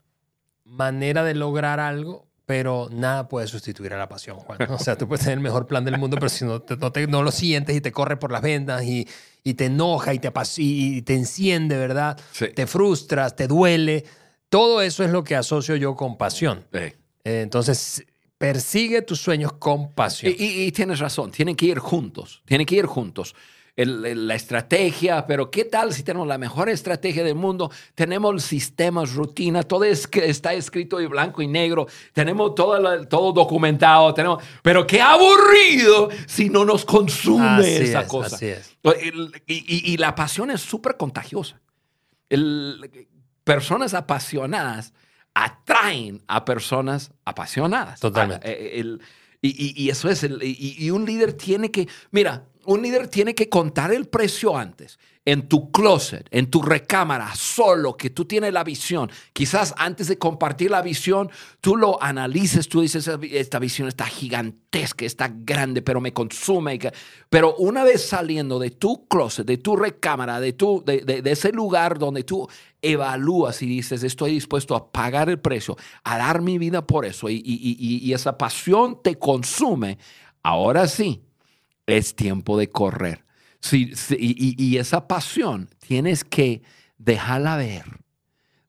manera 0.65 1.23
de 1.23 1.35
lograr 1.35 1.81
algo, 1.81 2.27
pero 2.47 2.89
nada 2.91 3.29
puede 3.29 3.47
sustituir 3.47 3.95
a 3.95 3.99
la 3.99 4.09
pasión, 4.09 4.37
Juan. 4.37 4.59
O 4.71 4.79
sea, 4.79 4.97
tú 4.97 5.09
puedes 5.09 5.25
tener 5.25 5.39
el 5.39 5.43
mejor 5.43 5.67
plan 5.67 5.85
del 5.85 5.99
mundo, 5.99 6.17
pero 6.19 6.29
si 6.29 6.45
no, 6.45 6.63
no, 7.09 7.23
lo 7.23 7.31
sientes 7.31 7.75
y 7.75 7.81
te 7.81 7.93
corre 7.93 8.17
por 8.17 8.31
las 8.31 8.43
vendas 8.43 8.85
y, 8.85 9.09
y 9.43 9.55
te 9.55 9.67
enoja 9.67 10.13
y 10.13 10.19
te, 10.19 10.31
y 10.59 11.03
te 11.03 11.15
enciende, 11.15 11.77
¿verdad? 11.79 12.21
Te 12.55 12.67
frustras, 12.67 13.35
te 13.35 13.47
duele. 13.47 14.05
Todo 14.49 14.83
eso 14.83 15.05
es 15.05 15.11
lo 15.11 15.25
que 15.25 15.37
asocio 15.37 15.77
yo 15.77 15.97
con 15.97 16.19
pasión. 16.19 16.67
Eh, 16.73 16.95
entonces, 17.25 18.05
persigue 18.37 19.01
tus 19.03 19.21
sueños 19.21 19.55
con 19.55 19.93
pasión. 19.93 20.35
Y, 20.37 20.65
y, 20.65 20.73
tienes 20.73 20.99
razón, 20.99 21.31
tienen 21.31 21.57
que 21.57 21.67
ir 21.67 21.79
juntos, 21.79 22.43
tienen 22.45 22.67
que 22.67 22.77
ir 22.77 22.87
juntos. 22.87 23.35
El- 23.77 24.29
la 24.29 24.35
estrategia, 24.37 25.27
pero 25.27 25.51
¿qué 25.51 25.65
tal 25.65 25.93
si 25.93 26.03
tenemos 26.05 26.29
la 26.29 26.39
mejor 26.39 26.69
estrategia 26.69 27.25
del 27.25 27.35
mundo? 27.35 27.71
Tenemos 27.95 28.43
sistemas, 28.45 29.15
rutina, 29.15 29.63
todo 29.65 29.83
es, 29.85 30.09
está 30.13 30.53
escrito 30.55 31.01
en 31.01 31.09
blanco 31.11 31.43
y 31.43 31.49
negro, 31.49 31.87
tenemos 32.13 32.55
todo, 32.55 32.79
la- 32.79 33.05
todo 33.09 33.33
documentado, 33.33 34.15
tenemos, 34.15 34.43
pero 34.63 34.87
qué 34.87 35.01
aburrido 35.01 36.09
si 36.27 36.49
no 36.51 36.65
nos 36.65 36.85
consume 36.85 37.47
Así 37.47 37.71
esa 37.85 38.03
es, 38.03 38.09
cosa. 38.09 38.37
así 38.37 38.47
es. 38.47 38.77
Y, 39.47 39.55
y- 39.55 39.93
y 39.93 39.97
la 39.97 40.15
pasión 40.15 40.51
es 40.53 40.61
súper 40.61 40.97
contagiosa. 40.97 41.61
El- 42.29 43.09
personas 43.43 43.93
apasionadas 43.95 44.93
atraen 45.35 46.23
a 46.29 46.45
personas 46.45 47.11
apasionadas. 47.25 48.01
Totalmente. 48.01 48.47
Ah, 48.49 48.53
eh, 48.53 48.81
el- 48.81 49.01
y, 49.43 49.49
y- 49.49 49.85
y 49.85 49.91
eso 49.91 50.09
es, 50.09 50.23
el- 50.23 50.43
y, 50.43 50.77
y 50.79 50.91
un 50.91 51.05
líder 51.05 51.33
tiene 51.35 51.71
que, 51.71 51.89
mira, 52.13 52.45
un 52.67 52.83
líder 52.83 53.09
tiene 53.09 53.35
que 53.35 53.49
contar 53.49 53.93
el 53.93 54.07
precio 54.07 54.57
antes, 54.57 54.99
en 55.25 55.49
tu 55.49 55.71
closet, 55.71 56.29
en 56.31 56.51
tu 56.51 56.61
recámara, 56.61 57.35
solo, 57.35 57.97
que 57.97 58.11
tú 58.11 58.27
tienes 58.27 58.53
la 58.53 58.63
visión. 58.63 59.11
Quizás 59.33 59.75
antes 59.79 60.09
de 60.09 60.19
compartir 60.19 60.71
la 60.71 60.83
visión, 60.83 61.31
tú 61.61 61.77
lo 61.77 62.03
analices, 62.03 62.69
tú 62.69 62.83
dices, 62.83 63.09
esta 63.33 63.59
visión 63.59 63.89
está 63.89 64.05
gigantesca, 64.05 65.05
está 65.07 65.33
grande, 65.35 65.81
pero 65.81 66.01
me 66.01 66.13
consume. 66.13 66.75
y 66.75 66.79
que-". 66.79 66.93
Pero 67.31 67.57
una 67.57 67.85
vez 67.85 68.07
saliendo 68.07 68.59
de 68.59 68.71
tu 68.71 69.09
closet, 69.09 69.47
de 69.47 69.57
tu 69.57 69.77
recámara, 69.77 70.41
de, 70.41 70.53
tu, 70.53 70.85
de, 70.85 71.23
ese 71.25 71.53
lugar 71.53 71.99
donde 71.99 72.25
tú 72.25 72.47
evalúas 72.83 73.63
y 73.63 73.67
dices, 73.67 74.03
estoy 74.03 74.33
dispuesto 74.33 74.77
a 74.77 74.93
pagar 74.93 75.31
el 75.31 75.39
precio, 75.39 75.77
a 76.05 76.19
dar 76.19 76.43
mi 76.43 76.59
vida 76.59 76.87
por 76.87 77.07
eso, 77.07 77.31
y 77.31 78.13
esa 78.13 78.37
pasión 78.37 79.01
te 79.03 79.19
consume, 79.19 79.97
ahora 80.43 80.87
sí, 80.87 81.23
es 81.87 82.15
tiempo 82.15 82.59
de 82.59 82.69
correr. 82.71 83.25
Y, 83.73 84.77
esa 84.77 85.09
pasión 85.09 85.69
tienes 85.79 86.25
que 86.25 86.63
dejarla 86.99 87.57
ver, 87.57 87.85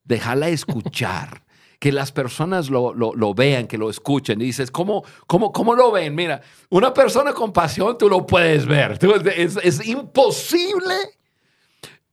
dejarla 0.03 0.49
escuchar. 0.49 1.43
Que 1.77 1.91
las 1.91 2.11
personas 2.13 2.69
lo, 2.69 2.93
lo- 2.95 3.13
lo 3.13 3.33
vean, 3.35 3.67
que 3.67 3.77
lo 3.77 3.89
escuchen. 3.91 4.41
Y 4.41 4.45
dices, 4.45 4.71
¿cómo, 4.71 5.03
cómo, 5.27 5.51
¿cómo 5.51 5.75
lo 5.75 5.91
ven? 5.91 6.15
Mira, 6.15 6.41
una 6.69 6.91
persona 6.93 7.33
con 7.33 7.51
pasión 7.53 7.97
tú 7.97 8.09
lo 8.09 8.25
puedes 8.25 8.65
ver. 8.65 8.97
Tú- 8.97 9.13
es, 9.13 9.57
es 9.61 9.85
imposible 9.85 10.95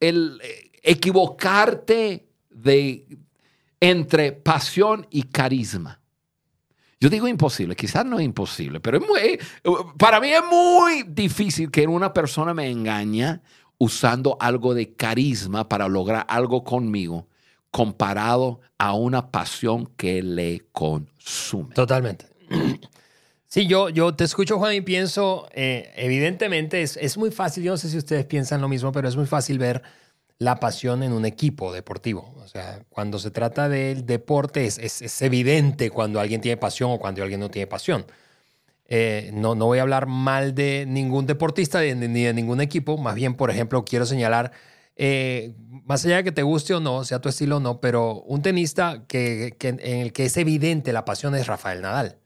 el 0.00 0.40
eh, 0.42 0.72
equivocarte 0.82 2.26
de, 2.50 3.06
entre 3.80 4.32
pasión 4.32 5.06
y 5.10 5.22
carisma. 5.22 6.01
Yo 7.02 7.10
digo 7.10 7.26
imposible, 7.26 7.74
quizás 7.74 8.06
no 8.06 8.20
es 8.20 8.24
imposible, 8.24 8.78
pero 8.78 8.98
es 8.98 9.04
muy, 9.04 9.40
para 9.98 10.20
mí 10.20 10.28
es 10.28 10.42
muy 10.48 11.02
difícil 11.02 11.68
que 11.68 11.84
una 11.84 12.12
persona 12.12 12.54
me 12.54 12.70
engañe 12.70 13.40
usando 13.76 14.36
algo 14.38 14.72
de 14.72 14.94
carisma 14.94 15.68
para 15.68 15.88
lograr 15.88 16.24
algo 16.28 16.62
conmigo 16.62 17.26
comparado 17.72 18.60
a 18.78 18.94
una 18.94 19.32
pasión 19.32 19.86
que 19.96 20.22
le 20.22 20.66
consume. 20.70 21.74
Totalmente. 21.74 22.26
Sí, 23.48 23.66
yo, 23.66 23.90
yo 23.90 24.14
te 24.14 24.24
escucho, 24.24 24.56
Juan, 24.56 24.74
y 24.74 24.80
pienso, 24.80 25.46
eh, 25.52 25.92
evidentemente 25.96 26.80
es, 26.80 26.96
es 26.96 27.18
muy 27.18 27.30
fácil, 27.30 27.62
yo 27.62 27.72
no 27.72 27.76
sé 27.76 27.90
si 27.90 27.98
ustedes 27.98 28.24
piensan 28.24 28.62
lo 28.62 28.68
mismo, 28.68 28.92
pero 28.92 29.06
es 29.06 29.14
muy 29.14 29.26
fácil 29.26 29.58
ver 29.58 29.82
la 30.42 30.56
pasión 30.60 31.02
en 31.02 31.12
un 31.12 31.24
equipo 31.24 31.72
deportivo. 31.72 32.34
O 32.42 32.48
sea, 32.48 32.80
cuando 32.88 33.18
se 33.18 33.30
trata 33.30 33.68
del 33.68 34.04
deporte 34.06 34.64
es, 34.66 34.78
es- 34.78 35.22
evidente 35.22 35.90
cuando 35.90 36.18
alguien 36.20 36.40
tiene 36.40 36.56
pasión 36.56 36.90
o 36.90 36.98
cuando 36.98 37.22
alguien 37.22 37.40
no 37.40 37.48
tiene 37.50 37.66
pasión. 37.66 38.04
Eh, 38.86 39.30
no, 39.32 39.54
no 39.54 39.66
voy 39.66 39.78
a 39.78 39.82
hablar 39.82 40.06
mal 40.06 40.54
de 40.54 40.84
ningún 40.86 41.26
deportista 41.26 41.78
de- 41.80 41.94
ni 41.94 42.24
de 42.24 42.34
ningún 42.34 42.60
equipo, 42.60 42.98
más 42.98 43.14
bien, 43.14 43.34
por 43.34 43.50
ejemplo, 43.50 43.84
quiero 43.84 44.04
señalar, 44.04 44.50
eh, 44.96 45.54
más 45.84 46.04
allá 46.04 46.16
de 46.16 46.24
que 46.24 46.32
te 46.32 46.42
guste 46.42 46.74
o 46.74 46.80
no, 46.80 47.04
sea 47.04 47.20
tu 47.20 47.28
estilo 47.28 47.56
o 47.56 47.60
no, 47.60 47.80
pero 47.80 48.20
un 48.22 48.42
tenista 48.42 49.04
que, 49.08 49.54
que- 49.58 49.68
en 49.68 50.00
el 50.00 50.12
que 50.12 50.26
es 50.26 50.36
evidente 50.36 50.92
la 50.92 51.04
pasión 51.04 51.34
es 51.34 51.46
Rafael 51.46 51.80
Nadal. 51.80 52.18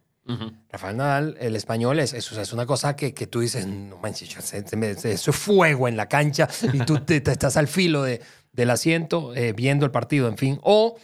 Rafael 0.71 0.97
Nadal, 0.97 1.37
el 1.39 1.55
español, 1.55 2.01
es, 2.01 2.13
es, 2.13 2.33
es 2.33 2.53
una 2.53 2.67
cosa 2.67 2.97
que, 2.97 3.15
que 3.15 3.29
tú 3.29 3.41
dices, 3.41 3.67
no 3.67 3.97
manches, 3.99 4.53
eso 4.53 5.31
es 5.31 5.37
fuego 5.37 5.87
en 5.87 5.97
la 5.97 6.09
cancha 6.09 6.49
y 6.73 6.79
tú 6.81 6.99
te, 7.01 7.17
estás 7.17 7.57
al 7.57 7.69
filo 7.69 8.03
de, 8.03 8.21
del 8.53 8.71
asiento 8.71 9.35
eh, 9.35 9.53
viendo 9.53 9.85
el 9.85 9.93
partido, 9.93 10.29
en 10.29 10.37
fin. 10.37 10.59
O 10.63 10.97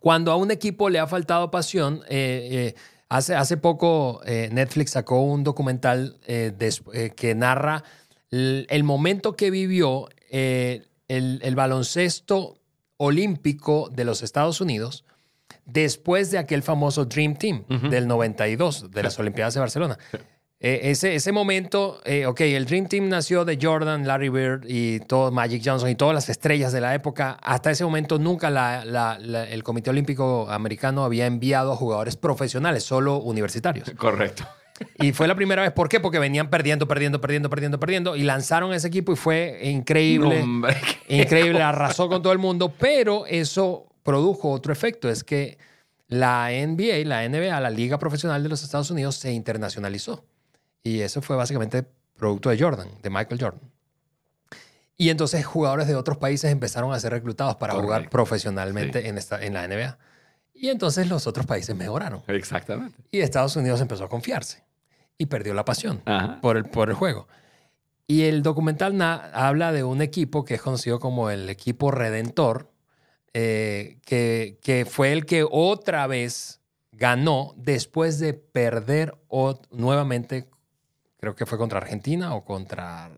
cuando 0.00 0.30
a 0.30 0.36
un 0.36 0.50
equipo 0.50 0.90
le 0.90 1.00
ha 1.00 1.08
faltado 1.08 1.50
pasión, 1.50 2.02
eh, 2.08 2.48
eh, 2.52 2.74
hace, 3.08 3.34
hace 3.34 3.56
poco 3.56 4.20
Netflix 4.24 4.92
sacó 4.92 5.20
un 5.22 5.42
documental 5.42 6.18
que 6.24 7.34
narra 7.34 7.82
el, 8.30 8.84
momento 8.84 9.36
que 9.36 9.50
vivió 9.50 10.08
el 10.30 11.54
baloncesto 11.56 12.60
olímpico 12.96 13.90
de 13.90 14.04
los 14.04 14.22
Estados 14.22 14.60
Unidos 14.60 15.04
después 15.72 16.30
de 16.30 16.38
aquel 16.38 16.62
famoso 16.62 17.04
Dream 17.04 17.34
Team 17.36 17.64
del 17.90 18.06
92, 18.06 18.90
de 18.90 19.02
las 19.02 19.18
Olimpiadas 19.18 19.54
de 19.54 19.60
Barcelona. 19.60 19.98
Eh, 20.62 20.90
ese, 20.90 21.14
ese 21.14 21.32
momento, 21.32 22.00
eh, 22.04 22.26
ok, 22.26 22.40
el 22.42 22.66
Dream 22.66 22.86
Team 22.86 23.08
nació 23.08 23.46
de 23.46 23.58
Jordan, 23.60 24.06
Larry 24.06 24.28
Bird 24.28 24.64
y 24.68 25.00
todo 25.00 25.30
Magic 25.30 25.62
Johnson 25.64 25.88
y 25.88 25.94
todas 25.94 26.14
las 26.14 26.28
estrellas 26.28 26.70
de 26.72 26.82
la 26.82 26.94
época. 26.94 27.38
Hasta 27.42 27.70
ese 27.70 27.82
momento 27.82 28.18
nunca 28.18 28.50
la- 28.50 28.84
la- 28.84 29.18
la- 29.18 29.48
el 29.48 29.62
Comité 29.62 29.88
Olímpico 29.88 30.50
Americano 30.50 31.02
había 31.04 31.24
enviado 31.26 31.72
a 31.72 31.76
jugadores 31.76 32.16
profesionales, 32.16 32.84
solo 32.84 33.16
universitarios. 33.16 33.90
Correcto. 33.96 34.44
Y 34.98 35.12
fue 35.12 35.26
la 35.28 35.34
primera 35.34 35.62
vez. 35.62 35.72
¿Por 35.72 35.88
qué? 35.88 35.98
Porque 36.00 36.18
venían 36.18 36.48
perdiendo, 36.50 36.86
perdiendo, 36.88 37.20
perdiendo, 37.22 37.48
perdiendo, 37.50 37.80
perdiendo. 37.80 38.16
Y 38.16 38.22
lanzaron 38.22 38.72
ese 38.74 38.88
equipo 38.88 39.12
y 39.12 39.16
fue 39.16 39.60
increíble. 39.62 40.42
Hombre, 40.42 40.76
Increíble, 41.08 41.62
arrasó 41.62 42.08
con 42.08 42.20
todo 42.22 42.32
el 42.34 42.38
mundo, 42.38 42.70
pero 42.78 43.24
eso 43.26 43.86
produjo 44.10 44.50
otro 44.50 44.72
efecto, 44.72 45.08
es 45.08 45.24
que 45.24 45.58
la 46.08 46.48
NBA, 46.50 47.04
la 47.06 47.28
NBA, 47.28 47.60
la 47.60 47.70
Liga 47.70 47.98
Profesional 47.98 48.42
de 48.42 48.48
los 48.48 48.62
Estados 48.62 48.90
Unidos, 48.90 49.14
se 49.16 49.32
internacionalizó. 49.32 50.24
Y 50.82 51.00
eso 51.00 51.22
fue 51.22 51.36
básicamente 51.36 51.84
producto 52.16 52.50
de 52.50 52.58
Jordan, 52.58 52.88
de 53.02 53.10
Michael 53.10 53.40
Jordan. 53.40 53.60
Y 54.96 55.08
entonces 55.08 55.46
jugadores 55.46 55.86
de 55.86 55.94
otros 55.94 56.18
países 56.18 56.50
empezaron 56.50 56.92
a 56.92 57.00
ser 57.00 57.12
reclutados 57.12 57.56
para 57.56 57.74
jugar 57.74 58.10
profesionalmente 58.10 59.08
en, 59.08 59.16
esta, 59.16 59.42
en 59.42 59.54
la 59.54 59.66
NBA. 59.66 59.98
Y 60.52 60.68
entonces 60.68 61.08
los 61.08 61.26
otros 61.26 61.46
países 61.46 61.74
mejoraron. 61.74 62.22
Exactamente. 62.26 62.98
Y 63.10 63.20
Estados 63.20 63.56
Unidos 63.56 63.80
empezó 63.80 64.04
a 64.04 64.08
confiarse 64.08 64.62
y 65.16 65.26
perdió 65.26 65.54
la 65.54 65.64
pasión 65.64 66.02
Ajá. 66.04 66.38
por 66.42 66.56
el, 66.58 66.64
por 66.66 66.90
el 66.90 66.96
juego. 66.96 67.28
Y 68.06 68.24
el 68.24 68.42
documental 68.42 68.96
na- 68.96 69.30
habla 69.32 69.72
de 69.72 69.84
un 69.84 70.02
equipo 70.02 70.44
que 70.44 70.54
es 70.54 70.60
conocido 70.62 70.98
como 70.98 71.30
el 71.30 71.48
equipo 71.48 71.90
redentor, 71.92 72.68
eh, 73.34 73.98
que, 74.04 74.58
que 74.62 74.84
fue 74.84 75.12
el 75.12 75.24
que 75.26 75.46
otra 75.48 76.06
vez 76.06 76.60
ganó 76.92 77.54
después 77.56 78.18
de 78.18 78.34
perder 78.34 79.14
o- 79.28 79.60
nuevamente, 79.70 80.48
creo 81.18 81.34
que 81.34 81.46
fue 81.46 81.56
contra 81.58 81.78
Argentina 81.78 82.34
o 82.34 82.44
contra 82.44 83.10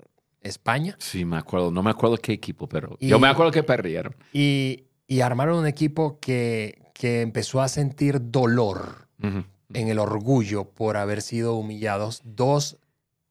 España, 0.42 0.96
Sí, 0.98 1.24
me 1.24 1.36
acuerdo. 1.36 1.70
No 1.70 1.82
me 1.82 1.90
acuerdo 1.90 2.16
qué 2.16 2.32
equipo, 2.32 2.68
pero 2.68 2.96
Y- 3.00 3.08
yo 3.08 3.18
me 3.18 3.28
acuerdo 3.28 3.52
que 3.52 3.62
perdieron. 3.62 4.14
y, 4.32 4.84
y 5.06 5.20
armaron 5.20 5.58
un 5.58 5.66
equipo 5.66 6.18
que, 6.20 6.90
que 6.94 7.20
empezó 7.22 7.60
a 7.60 7.68
sentir 7.68 8.18
dolor 8.30 9.06
en 9.22 9.88
el 9.88 9.98
orgullo 10.00 10.64
por 10.64 10.96
haber 10.96 11.22
sido 11.22 11.54
humillados 11.54 12.20
dos 12.24 12.78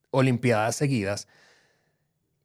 Olimpiadas 0.09 0.75
seguidas. 0.75 1.27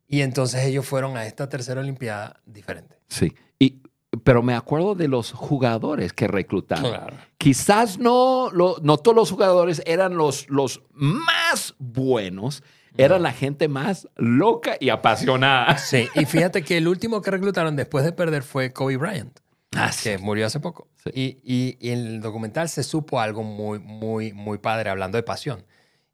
Y 0.09 0.21
entonces 0.23 0.65
ellos 0.65 0.87
fueron 0.87 1.17
a 1.17 1.27
esta 1.27 1.49
tercera 1.49 1.81
Olimpiada 1.81 2.41
diferente. 2.47 2.97
Sí. 3.09 3.35
Y, 3.59 3.81
pero 4.25 4.43
me 4.43 4.55
acuerdo 4.55 4.95
de 4.95 5.09
los 5.09 5.33
jugadores 5.33 6.13
que 6.13 6.29
reclutaron. 6.29 6.91
Claro. 6.91 7.17
Quizás 7.39 7.99
no, 7.99 8.51
lo- 8.53 8.77
no 8.83 8.97
todos 8.99 9.17
los 9.17 9.31
jugadores 9.31 9.83
eran 9.87 10.17
los, 10.17 10.49
los 10.51 10.83
más 10.93 11.75
buenos, 11.79 12.63
eran 12.99 13.23
la 13.23 13.33
gente 13.33 13.69
más 13.69 14.09
loca 14.17 14.77
y 14.81 14.89
apasionada. 14.89 15.77
Sí, 15.79 16.09
y 16.15 16.25
fíjate 16.27 16.63
que 16.63 16.79
el 16.79 16.89
último 16.89 17.21
que 17.23 17.31
reclutaron 17.31 17.77
después 17.77 18.05
de 18.05 18.13
perder 18.13 18.43
fue 18.43 18.73
Kobe 18.73 18.97
Bryant, 18.97 19.39
Ah, 19.75 19.91
que 20.03 20.17
murió 20.17 20.47
hace 20.47 20.61
poco. 20.61 20.89
Sí. 21.05 21.11
Y, 21.15 21.39
y- 21.45 21.77
y 21.81 21.91
en 21.93 21.99
el 22.07 22.21
documental 22.21 22.69
se 22.71 22.83
supo 22.83 23.21
algo 23.21 23.43
muy, 23.43 23.79
muy, 23.79 24.33
muy 24.33 24.57
padre 24.59 24.89
hablando 24.89 25.17
de 25.19 25.23
pasión. 25.23 25.67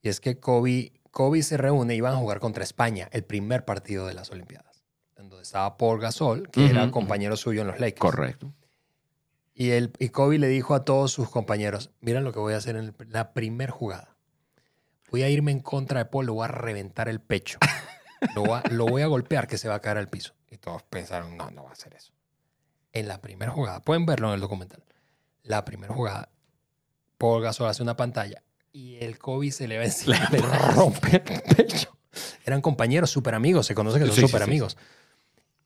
Y 0.02 0.08
es 0.08 0.18
que 0.20 0.40
Kobe, 0.40 0.92
Kobe 1.12 1.42
se 1.44 1.56
reúne 1.56 1.94
y 1.94 1.98
iban 1.98 2.14
a 2.14 2.16
jugar 2.16 2.40
contra 2.40 2.64
España, 2.64 3.08
el 3.12 3.22
primer 3.22 3.64
partido 3.64 4.06
de 4.06 4.14
las 4.14 4.30
Olimpiadas. 4.32 4.71
En 5.22 5.28
donde 5.30 5.44
estaba 5.44 5.76
Paul 5.76 6.00
Gasol, 6.00 6.48
que 6.50 6.68
era 6.68 6.82
Ujú, 6.82 6.90
compañero 6.90 7.36
suyo 7.36 7.60
en 7.60 7.68
los 7.68 7.78
Lakers. 7.78 8.00
Correcto. 8.00 8.52
Y, 9.54 9.70
el, 9.70 9.92
y 10.00 10.08
Kobe 10.08 10.38
le 10.40 10.48
dijo 10.48 10.74
a 10.74 10.84
todos 10.84 11.12
sus 11.12 11.30
compañeros, 11.30 11.90
miren 12.00 12.24
lo 12.24 12.32
que 12.32 12.40
voy 12.40 12.54
a 12.54 12.56
hacer 12.56 12.74
en 12.74 12.86
el- 12.86 12.94
la 13.08 13.32
primer 13.32 13.70
jugada. 13.70 14.16
Voy 15.12 15.22
a 15.22 15.28
irme 15.28 15.52
en 15.52 15.60
contra 15.60 16.00
de 16.00 16.06
Paul, 16.06 16.26
lo 16.26 16.34
voy 16.34 16.44
a 16.46 16.48
reventar 16.48 17.08
el 17.08 17.20
pecho. 17.20 17.58
Lo 18.34 18.42
voy 18.42 18.58
a, 18.58 18.64
lo 18.72 18.86
voy 18.86 19.02
a 19.02 19.06
golpear 19.06 19.46
que 19.46 19.58
se 19.58 19.68
va 19.68 19.76
a 19.76 19.80
caer 19.80 19.98
al 19.98 20.08
piso. 20.08 20.34
Y 20.50 20.56
todos 20.56 20.82
pensaron, 20.82 21.36
no, 21.36 21.50
no 21.52 21.64
va 21.64 21.70
a 21.70 21.72
hacer 21.74 21.94
eso. 21.94 22.12
En 22.92 23.06
la 23.06 23.20
primera 23.20 23.52
jugada, 23.52 23.80
pueden 23.80 24.04
verlo 24.06 24.28
en 24.28 24.34
el 24.34 24.40
documental. 24.40 24.82
La 25.44 25.64
primera 25.64 25.94
jugada, 25.94 26.30
Paul 27.18 27.42
Gasol 27.42 27.68
hace 27.68 27.82
una 27.82 27.96
pantalla 27.96 28.42
y 28.72 28.96
el 28.96 29.18
Kobe 29.18 29.52
se 29.52 29.68
le 29.68 29.78
va 29.78 29.84
encima, 29.84 30.18
le 30.32 30.38
rompe 30.40 31.22
el 31.24 31.42
pecho. 31.56 31.96
Eran 32.44 32.60
compañeros, 32.60 33.10
súper 33.10 33.34
amigos, 33.34 33.66
se 33.66 33.74
conoce 33.74 33.98
que 34.00 34.06
son 34.06 34.14
Sí, 34.14 34.22
sí, 34.22 34.26
súper 34.28 34.42
sí, 34.42 34.50
amigos. 34.50 34.76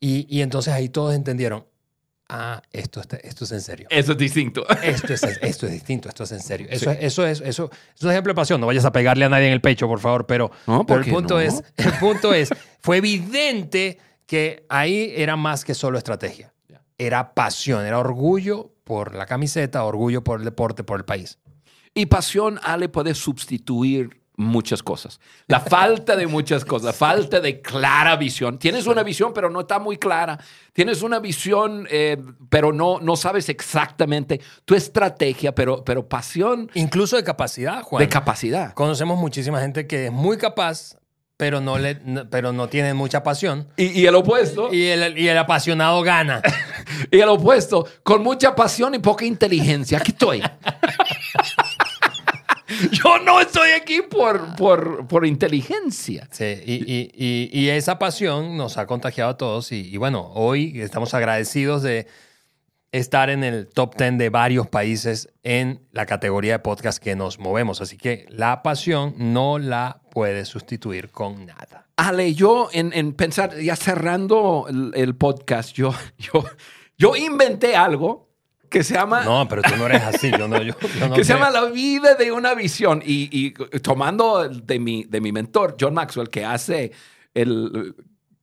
Y, 0.00 0.26
y 0.28 0.42
entonces 0.42 0.72
ahí 0.72 0.88
todos 0.88 1.14
entendieron, 1.14 1.64
ah, 2.28 2.62
esto, 2.72 3.00
está- 3.00 3.16
esto 3.16 3.44
es 3.44 3.52
en 3.52 3.60
serio. 3.60 3.86
Eso 3.90 4.12
es 4.12 4.18
distinto. 4.18 4.66
Esto 4.82 5.12
es, 5.14 5.22
esto 5.22 5.66
es 5.66 5.72
distinto, 5.72 6.08
esto 6.08 6.24
es 6.24 6.32
en 6.32 6.40
serio. 6.40 6.66
Eso, 6.70 6.90
es, 6.90 6.98
eso, 7.00 7.26
es, 7.26 7.40
eso 7.40 7.70
es 7.96 8.02
un 8.02 8.10
ejemplo 8.10 8.32
de 8.32 8.34
pasión. 8.36 8.60
No 8.60 8.66
vayas 8.66 8.84
a 8.84 8.92
pegarle 8.92 9.24
a 9.24 9.28
nadie 9.28 9.46
en 9.46 9.52
el 9.52 9.60
pecho, 9.60 9.86
por 9.88 10.00
favor, 10.00 10.26
pero, 10.26 10.50
No, 10.66 10.84
¿por 10.84 10.86
pero 10.86 11.00
el, 11.02 11.10
punto 11.10 11.34
no? 11.34 11.40
es, 11.40 11.62
el 11.76 11.92
punto 11.94 12.34
es, 12.34 12.50
fue 12.80 12.98
evidente 12.98 13.98
que 14.26 14.66
ahí 14.68 15.12
era 15.16 15.36
más 15.36 15.64
que 15.64 15.74
solo 15.74 15.98
estrategia. 15.98 16.52
Era 16.98 17.34
pasión, 17.34 17.84
era 17.84 17.98
orgullo 17.98 18.72
por 18.84 19.14
la 19.14 19.26
camiseta, 19.26 19.84
orgullo 19.84 20.24
por 20.24 20.38
el 20.40 20.44
deporte, 20.44 20.82
por 20.84 20.98
el 20.98 21.04
país. 21.04 21.38
Y 21.94 22.06
pasión, 22.06 22.58
Ale, 22.62 22.88
puede 22.88 23.14
sustituir 23.14 24.22
muchas 24.36 24.82
cosas. 24.82 25.18
La 25.46 25.60
falta 25.60 26.14
de 26.16 26.26
muchas 26.26 26.64
cosas, 26.64 26.86
la 26.86 26.92
falta 26.92 27.40
de 27.40 27.60
clara 27.62 28.16
visión. 28.16 28.58
Tienes 28.58 28.86
una 28.86 29.02
visión, 29.02 29.32
pero 29.34 29.48
no 29.50 29.60
está 29.60 29.78
muy 29.78 29.96
clara. 29.96 30.38
Tienes 30.72 31.02
una 31.02 31.18
visión, 31.20 31.86
eh, 31.90 32.18
pero 32.50 32.72
no, 32.72 33.00
no 33.00 33.16
sabes 33.16 33.48
exactamente 33.48 34.40
tu 34.64 34.74
estrategia, 34.74 35.54
pero, 35.54 35.82
pero 35.84 36.06
pasión 36.08 36.70
Incluso 36.74 37.16
de 37.16 37.24
capacidad, 37.24 37.82
Juan. 37.82 38.00
de 38.00 38.08
capacidad. 38.08 38.72
Conocemos 38.74 39.18
muchísima 39.18 39.60
gente 39.60 39.86
que 39.86 40.06
es 40.06 40.12
muy 40.12 40.36
capaz, 40.36 40.96
pero 41.38 41.60
no, 41.60 41.78
le, 41.78 42.00
no- 42.04 42.28
pero 42.28 42.52
no 42.52 42.68
tiene 42.68 42.92
mucha 42.94 43.22
pasión. 43.22 43.68
Y, 43.76 43.86
y 44.00 44.06
el 44.06 44.14
opuesto, 44.14 44.68
y, 44.72 44.82
Y 44.82 44.86
el, 44.88 45.18
y 45.18 45.28
el 45.28 45.38
apasionado 45.38 46.02
gana. 46.02 46.42
el 47.10 47.28
opuesto, 47.28 47.86
con 48.02 48.22
mucha 48.22 48.54
pasión 48.54 48.94
y 48.94 48.98
poca 48.98 49.24
inteligencia. 49.24 49.98
Aquí 49.98 50.12
estoy. 50.12 50.42
Yo 52.92 53.18
no 53.20 53.40
estoy 53.40 53.70
aquí 53.70 54.02
por, 54.02 54.54
por, 54.56 55.06
por 55.06 55.26
inteligencia. 55.26 56.28
Sí, 56.30 56.44
y, 56.64 56.74
y- 56.92 57.10
y- 57.14 57.50
y 57.52 57.68
esa 57.70 57.98
pasión 57.98 58.56
nos 58.56 58.76
ha 58.78 58.86
contagiado 58.86 59.30
a 59.30 59.36
todos. 59.36 59.72
Y, 59.72 59.96
bueno, 59.96 60.30
hoy 60.34 60.80
estamos 60.80 61.14
agradecidos 61.14 61.82
de 61.82 62.06
estar 62.92 63.30
en 63.30 63.44
el 63.44 63.66
top 63.68 63.96
10 63.96 64.18
de 64.18 64.30
varios 64.30 64.68
países 64.68 65.28
en 65.42 65.86
la 65.92 66.06
categoría 66.06 66.52
de 66.52 66.58
podcast 66.60 67.02
que 67.02 67.14
nos 67.16 67.38
movemos. 67.38 67.80
Así 67.80 67.96
que 67.98 68.26
la 68.30 68.62
pasión 68.62 69.14
no 69.18 69.58
la 69.58 70.00
puede 70.10 70.44
sustituir 70.44 71.10
con 71.10 71.46
nada. 71.46 71.86
Ale, 71.96 72.34
yo 72.34 72.68
en, 72.72 72.92
en 72.94 73.12
pensar, 73.14 73.58
ya 73.58 73.76
cerrando 73.76 74.66
el, 74.68 74.92
el 74.94 75.14
podcast, 75.16 75.72
yo, 75.74 75.94
yo, 76.18 76.44
yo 76.98 77.16
inventé 77.16 77.74
algo 77.76 78.25
que 78.68 78.82
se 78.84 78.94
llama, 78.94 79.24
No, 79.24 79.46
pero 79.48 79.62
tú 79.62 79.76
no 79.76 79.86
eres 79.86 80.02
así. 80.02 80.30
Yo 80.30 80.48
no, 80.48 80.62
yo, 80.62 80.74
yo 80.98 81.08
no 81.08 81.14
que 81.14 81.24
se 81.24 81.32
creo. 81.32 81.44
llama 81.46 81.50
la 81.50 81.66
vida 81.70 82.14
de 82.14 82.32
una 82.32 82.54
visión. 82.54 83.02
Y, 83.04 83.28
y 83.32 83.50
tomando 83.80 84.48
de 84.48 84.78
mi, 84.78 85.04
de 85.04 85.20
mi 85.20 85.32
mentor, 85.32 85.76
John 85.80 85.94
Maxwell, 85.94 86.28
que 86.30 86.44
hace, 86.44 86.92
el, 87.34 87.94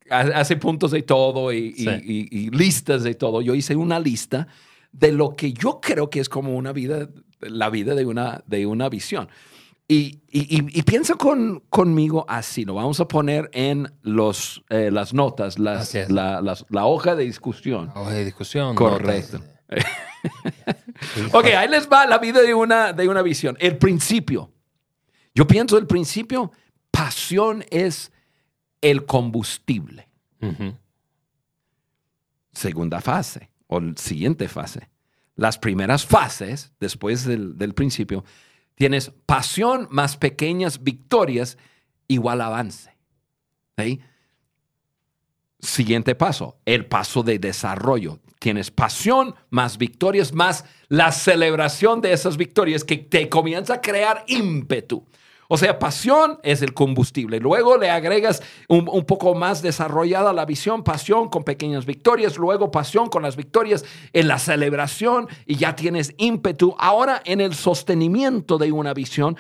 hace 0.10 0.58
puntos 0.58 0.92
de 0.92 1.02
todo 1.04 1.52
y, 1.54 1.74
Sí. 1.74 1.90
y- 2.04 2.38
y 2.46 2.50
listas 2.50 3.04
de 3.04 3.16
todo, 3.16 3.42
yo 3.42 3.56
hice 3.56 3.76
una 3.76 4.00
lista 4.00 4.48
de 4.92 5.12
lo 5.12 5.36
que 5.36 5.54
yo 5.54 5.80
creo 5.82 6.10
que 6.10 6.20
es 6.20 6.30
como 6.30 6.56
una 6.56 6.72
vida, 6.72 7.10
la 7.40 7.70
vida 7.70 7.96
de 7.96 8.06
una, 8.06 8.44
de 8.46 8.66
una 8.66 8.90
visión. 8.90 9.28
Y, 9.88 10.22
y- 10.32 10.82
piensa 10.84 11.16
con, 11.16 11.62
conmigo 11.70 12.26
así, 12.30 12.64
lo 12.64 12.74
vamos 12.76 13.00
a 13.00 13.08
poner 13.08 13.50
en 13.54 13.92
los, 14.02 14.64
eh, 14.70 14.90
las 14.92 15.14
notas, 15.14 15.60
las- 15.60 15.94
la, 16.10 16.42
las- 16.42 16.66
la 16.70 16.86
hoja 16.86 17.16
de 17.16 17.26
discusión. 17.26 17.92
Hoja 17.94 18.12
de 18.12 18.24
discusión. 18.26 18.76
Correcto. 18.76 19.40
notas. 19.40 19.50
Ok, 21.34 21.46
ahí 21.46 21.68
les 21.68 21.90
va 21.90 22.06
la 22.06 22.18
vida 22.18 22.42
de 22.42 22.54
una, 22.54 22.94
de 22.94 23.08
una 23.08 23.22
visión. 23.22 23.58
El 23.60 23.78
principio. 23.78 24.52
Yo 25.36 25.46
pienso 25.48 25.78
el 25.78 25.88
principio, 25.88 26.52
pasión 26.92 27.66
es 27.70 28.12
el 28.82 29.06
combustible. 29.06 30.08
Segunda 32.54 33.02
fase 33.02 33.50
o 33.68 33.82
siguiente 33.96 34.48
fase. 34.48 34.90
Las 35.36 35.58
primeras 35.58 36.06
fases, 36.06 36.72
después 36.80 37.26
del, 37.26 37.58
del 37.58 37.74
principio, 37.74 38.24
tienes 38.76 39.12
pasión 39.26 39.88
más 39.90 40.18
pequeñas 40.18 40.84
victorias 40.84 41.58
igual 42.08 42.42
avance. 42.42 42.96
¿Sí? 43.78 44.00
Siguiente 45.64 46.14
paso, 46.14 46.58
el 46.66 46.88
paso 46.88 47.24
de 47.24 47.40
desarrollo. 47.40 48.20
Tienes 48.38 48.70
pasión 48.70 49.34
más 49.50 49.78
victorias, 49.78 50.34
más 50.34 50.66
la 50.90 51.14
celebración 51.14 52.02
de 52.02 52.12
esas 52.12 52.36
victorias 52.36 52.84
que 52.84 52.98
te 52.98 53.30
comienza 53.30 53.76
a 53.76 53.82
crear 53.82 54.26
ímpetu. 54.28 55.06
O 55.48 55.58
sea, 55.58 55.80
pasión 55.80 56.38
es 56.44 56.62
el 56.62 56.74
combustible. 56.74 57.40
Luego 57.40 57.78
le 57.78 57.90
agregas 57.90 58.44
un, 58.68 58.90
un 58.92 59.06
poco 59.06 59.36
más 59.36 59.62
desarrollada 59.62 60.34
la 60.34 60.46
visión, 60.46 60.84
pasión 60.84 61.30
con 61.30 61.46
pequeñas 61.46 61.86
victorias, 61.86 62.38
luego 62.38 62.70
pasión 62.70 63.08
con 63.08 63.24
las 63.24 63.38
victorias 63.38 63.86
en 64.12 64.28
la 64.28 64.40
celebración 64.40 65.30
y 65.46 65.56
ya 65.56 65.78
tienes 65.78 66.14
ímpetu. 66.18 66.76
Ahora 66.78 67.22
en 67.24 67.40
el 67.40 67.56
sostenimiento 67.56 68.58
de 68.58 68.74
una 68.74 68.94
visión, 68.94 69.38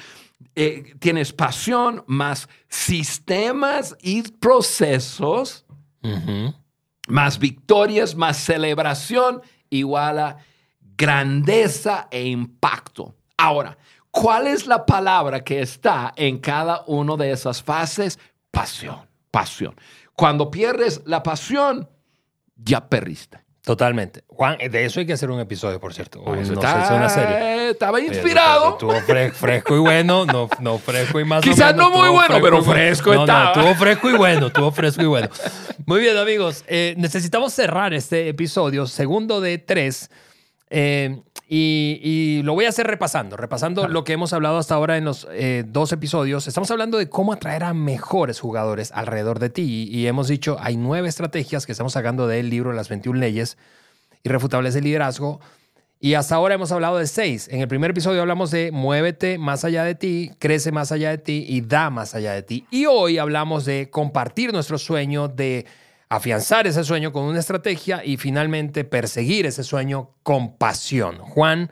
eh, 0.55 0.93
tienes 0.99 1.33
pasión 1.33 2.03
más 2.07 2.47
sistemas 2.69 3.97
y 4.01 4.21
procesos 4.21 5.62
Más 7.07 7.39
victorias, 7.39 8.15
más 8.15 8.37
celebración, 8.37 9.41
igual 9.69 10.19
a 10.19 10.37
grandeza 10.97 12.07
e 12.11 12.27
impacto. 12.27 13.15
Ahora, 13.37 13.77
¿cuál 14.11 14.47
es 14.47 14.67
la 14.67 14.85
palabra 14.85 15.43
que 15.43 15.61
está 15.61 16.13
en 16.15 16.39
cada 16.39 16.83
una 16.87 17.15
de 17.15 17.31
esas 17.31 17.61
fases? 17.61 18.19
Pasión, 18.51 19.07
pasión. 19.31 19.75
Cuando 20.15 20.51
pierdes 20.51 21.01
la 21.05 21.23
pasión, 21.23 21.89
ya 22.55 22.87
perdiste. 22.87 23.43
Totalmente. 23.63 24.23
Juan, 24.27 24.57
de 24.57 24.83
eso 24.85 24.99
hay 24.99 25.05
que 25.05 25.13
hacer 25.13 25.31
un 25.31 25.39
episodio, 25.39 25.79
por 25.79 25.93
cierto. 25.93 26.19
Eso 26.35 26.53
no 26.53 26.61
sé, 26.61 26.67
está- 26.67 26.83
es 26.83 26.91
una 26.91 27.07
serie. 27.09 27.69
Estaba 27.69 27.97
Oye, 27.97 28.07
inspirado. 28.07 28.71
Estuvo 28.71 28.93
fre- 28.93 29.31
fresco 29.31 29.75
y 29.77 29.79
bueno, 29.79 30.25
no, 30.25 30.49
no 30.59 30.77
fresco 30.79 31.19
y 31.21 31.23
más 31.23 31.39
o 31.39 31.49
Quizás 31.49 31.73
menos, 31.73 31.75
no 31.91 31.97
muy 31.97 31.99
estuvo 32.01 32.13
bueno, 32.13 32.35
pero 32.43 32.57
y 32.57 32.59
bueno. 32.59 32.71
fresco 32.73 33.13
no, 33.13 33.21
estaba. 33.21 33.43
No, 33.45 33.51
estuvo 33.61 33.75
fresco 33.75 34.09
y 34.09 34.13
bueno, 34.17 34.47
estuvo 34.47 34.71
fresco 34.71 35.01
y 35.01 35.05
bueno. 35.05 35.29
Muy 35.85 36.01
bien, 36.01 36.17
amigos. 36.17 36.65
eh, 36.67 36.93
necesitamos 36.97 37.53
cerrar 37.53 37.93
este 37.93 38.27
episodio, 38.27 38.85
segundo 38.85 39.39
de 39.39 39.57
tres. 39.59 40.09
eh, 40.69 41.21
y, 41.55 41.99
y 42.01 42.41
lo 42.41 42.55
voy 42.55 42.65
a 42.65 42.69
hacer 42.69 42.87
repasando, 42.87 43.37
repasando 43.37 43.87
lo 43.87 44.03
que 44.03 44.13
hemos 44.13 44.33
hablado 44.33 44.57
hasta 44.57 44.73
ahora 44.73 44.97
en 44.97 45.05
los 45.05 45.27
eh, 45.31 45.63
dos 45.67 45.91
episodios. 45.91 46.47
Estamos 46.47 46.71
hablando 46.71 46.97
de 46.97 47.09
cómo 47.09 47.31
atraer 47.31 47.63
a 47.63 47.75
mejores 47.75 48.39
jugadores 48.39 48.91
alrededor 48.91 49.37
de 49.37 49.51
ti. 49.51 49.61
Y, 49.91 49.95
y 49.95 50.07
hemos 50.07 50.27
dicho, 50.27 50.57
hay 50.59 50.77
nueve 50.77 51.07
estrategias 51.07 51.67
que 51.67 51.73
estamos 51.73 51.93
sacando 51.93 52.25
del 52.25 52.49
libro 52.49 52.73
Las 52.73 52.89
21 52.89 53.19
leyes 53.19 53.59
irrefutables 54.23 54.73
de 54.73 54.81
liderazgo. 54.81 55.41
Y 55.99 56.15
hasta 56.15 56.33
ahora 56.33 56.55
hemos 56.55 56.71
hablado 56.71 56.97
de 56.97 57.05
seis. 57.05 57.47
En 57.51 57.61
el 57.61 57.67
primer 57.67 57.91
episodio 57.91 58.21
hablamos 58.21 58.49
de 58.49 58.71
muévete 58.71 59.37
más 59.37 59.63
allá 59.63 59.83
de 59.83 59.93
ti, 59.93 60.31
crece 60.39 60.71
más 60.71 60.91
allá 60.91 61.11
de 61.11 61.19
ti 61.19 61.45
y 61.47 61.61
da 61.61 61.91
más 61.91 62.15
allá 62.15 62.33
de 62.33 62.41
ti. 62.41 62.65
Y 62.71 62.87
hoy 62.87 63.19
hablamos 63.19 63.65
de 63.65 63.91
compartir 63.91 64.53
nuestro 64.53 64.79
sueño, 64.79 65.27
de 65.27 65.67
afianzar 66.15 66.67
ese 66.67 66.83
sueño 66.83 67.11
con 67.11 67.23
una 67.23 67.39
estrategia 67.39 68.03
y 68.05 68.17
finalmente 68.17 68.83
perseguir 68.83 69.45
ese 69.45 69.63
sueño 69.63 70.11
con 70.23 70.57
pasión. 70.57 71.17
Juan, 71.19 71.71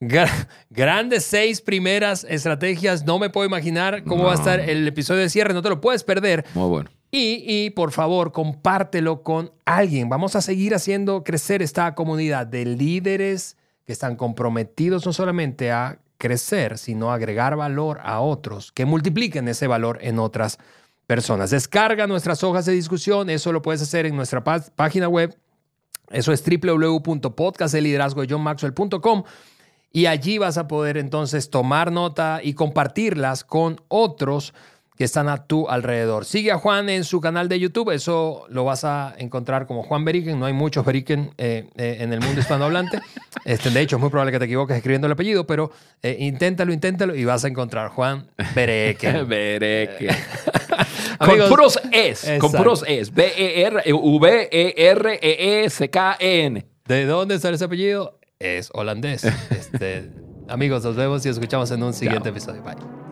gra- 0.00 0.48
grandes 0.70 1.24
seis 1.24 1.60
primeras 1.60 2.24
estrategias. 2.28 3.04
No 3.04 3.18
me 3.18 3.30
puedo 3.30 3.46
imaginar 3.46 4.04
cómo 4.04 4.24
va 4.24 4.32
a 4.32 4.36
estar 4.36 4.60
el 4.60 4.86
episodio 4.86 5.20
de 5.22 5.30
cierre. 5.30 5.54
No 5.54 5.62
te 5.62 5.68
lo 5.68 5.80
puedes 5.80 6.04
perder. 6.04 6.44
Muy 6.54 6.68
bueno. 6.68 6.90
Y, 7.10 7.44
y, 7.46 7.70
por 7.70 7.92
favor, 7.92 8.32
compártelo 8.32 9.22
con 9.22 9.52
alguien. 9.64 10.08
Vamos 10.08 10.34
a 10.36 10.42
seguir 10.42 10.74
haciendo 10.74 11.22
crecer 11.24 11.62
esta 11.62 11.94
comunidad 11.94 12.46
de 12.46 12.64
líderes 12.66 13.56
que 13.84 13.92
están 13.92 14.16
comprometidos 14.16 15.06
no 15.06 15.12
solamente 15.12 15.70
a 15.70 16.00
crecer, 16.18 16.78
sino 16.78 17.12
a 17.12 17.14
agregar 17.14 17.54
valor 17.56 18.00
a 18.02 18.20
otros, 18.20 18.72
que 18.72 18.84
multipliquen 18.86 19.46
ese 19.48 19.66
valor 19.68 19.98
en 20.02 20.18
otras 20.18 20.56
personas. 20.56 20.76
Descarga 21.08 22.06
nuestras 22.06 22.42
hojas 22.44 22.66
de 22.66 22.72
discusión. 22.72 23.30
Eso 23.30 23.52
lo 23.52 23.62
puedes 23.62 23.80
hacer 23.82 24.06
en 24.06 24.16
nuestra 24.16 24.42
pá- 24.42 24.64
página 24.74 25.06
web. 25.08 25.36
Eso 26.10 26.32
es 26.32 26.42
www.podcastdeliderazgodejohnmaxwell.com 26.44 29.22
y 29.92 30.06
allí 30.06 30.38
vas 30.38 30.58
a 30.58 30.66
poder 30.68 30.96
entonces 30.98 31.50
tomar 31.50 31.90
nota 31.92 32.40
y 32.42 32.54
compartirlas 32.54 33.44
con 33.44 33.80
otros 33.88 34.52
que 34.96 35.04
están 35.04 35.28
a 35.28 35.44
tu 35.46 35.68
alrededor. 35.68 36.24
Sigue 36.24 36.50
a 36.52 36.58
Juan 36.58 36.88
en 36.88 37.04
su 37.04 37.20
canal 37.20 37.48
de 37.48 37.60
YouTube, 37.60 37.90
eso 37.90 38.46
lo 38.48 38.64
vas 38.64 38.84
a 38.84 39.14
encontrar 39.18 39.66
como 39.66 39.82
Juan 39.82 40.04
Beriken, 40.04 40.38
no 40.38 40.46
hay 40.46 40.52
muchos 40.52 40.84
Beriken 40.84 41.32
eh, 41.38 41.68
eh, 41.76 41.98
en 42.00 42.12
el 42.12 42.20
mundo 42.20 42.40
hispanohablante. 42.40 43.00
Este, 43.44 43.70
de 43.70 43.80
hecho, 43.80 43.94
es 43.94 44.00
muy 44.00 44.10
probable 44.10 44.32
que 44.32 44.40
te 44.40 44.46
equivoques 44.46 44.76
escribiendo 44.76 45.06
el 45.06 45.12
apellido, 45.12 45.46
pero 45.46 45.70
eh, 46.02 46.16
inténtalo, 46.18 46.72
inténtalo 46.72 47.14
y 47.14 47.24
vas 47.24 47.44
a 47.44 47.48
encontrar 47.48 47.90
Juan 47.90 48.26
Beriken. 48.56 49.28
Veré 49.28 49.94
que. 49.96 50.08
con 51.18 51.30
Amigos, 51.30 51.48
puros 51.48 51.78
es, 51.92 52.28
con 52.40 52.50
puros 52.50 52.84
es. 52.88 53.14
B-E-R, 53.14 53.84
V-E-R-E-E-S-K-E-N. 53.92 54.66
¿De 56.86 57.04
dónde 57.04 57.38
sale 57.38 57.54
ese 57.54 57.66
apellido? 57.66 58.18
Es 58.40 58.70
holandés. 58.72 59.24
Este, 59.50 60.10
amigos, 60.48 60.84
nos 60.84 60.96
vemos 60.96 61.24
y 61.24 61.28
escuchamos 61.28 61.70
en 61.70 61.84
un 61.84 61.92
siguiente 61.92 62.30
episodio. 62.30 62.64
Bye. 62.64 63.05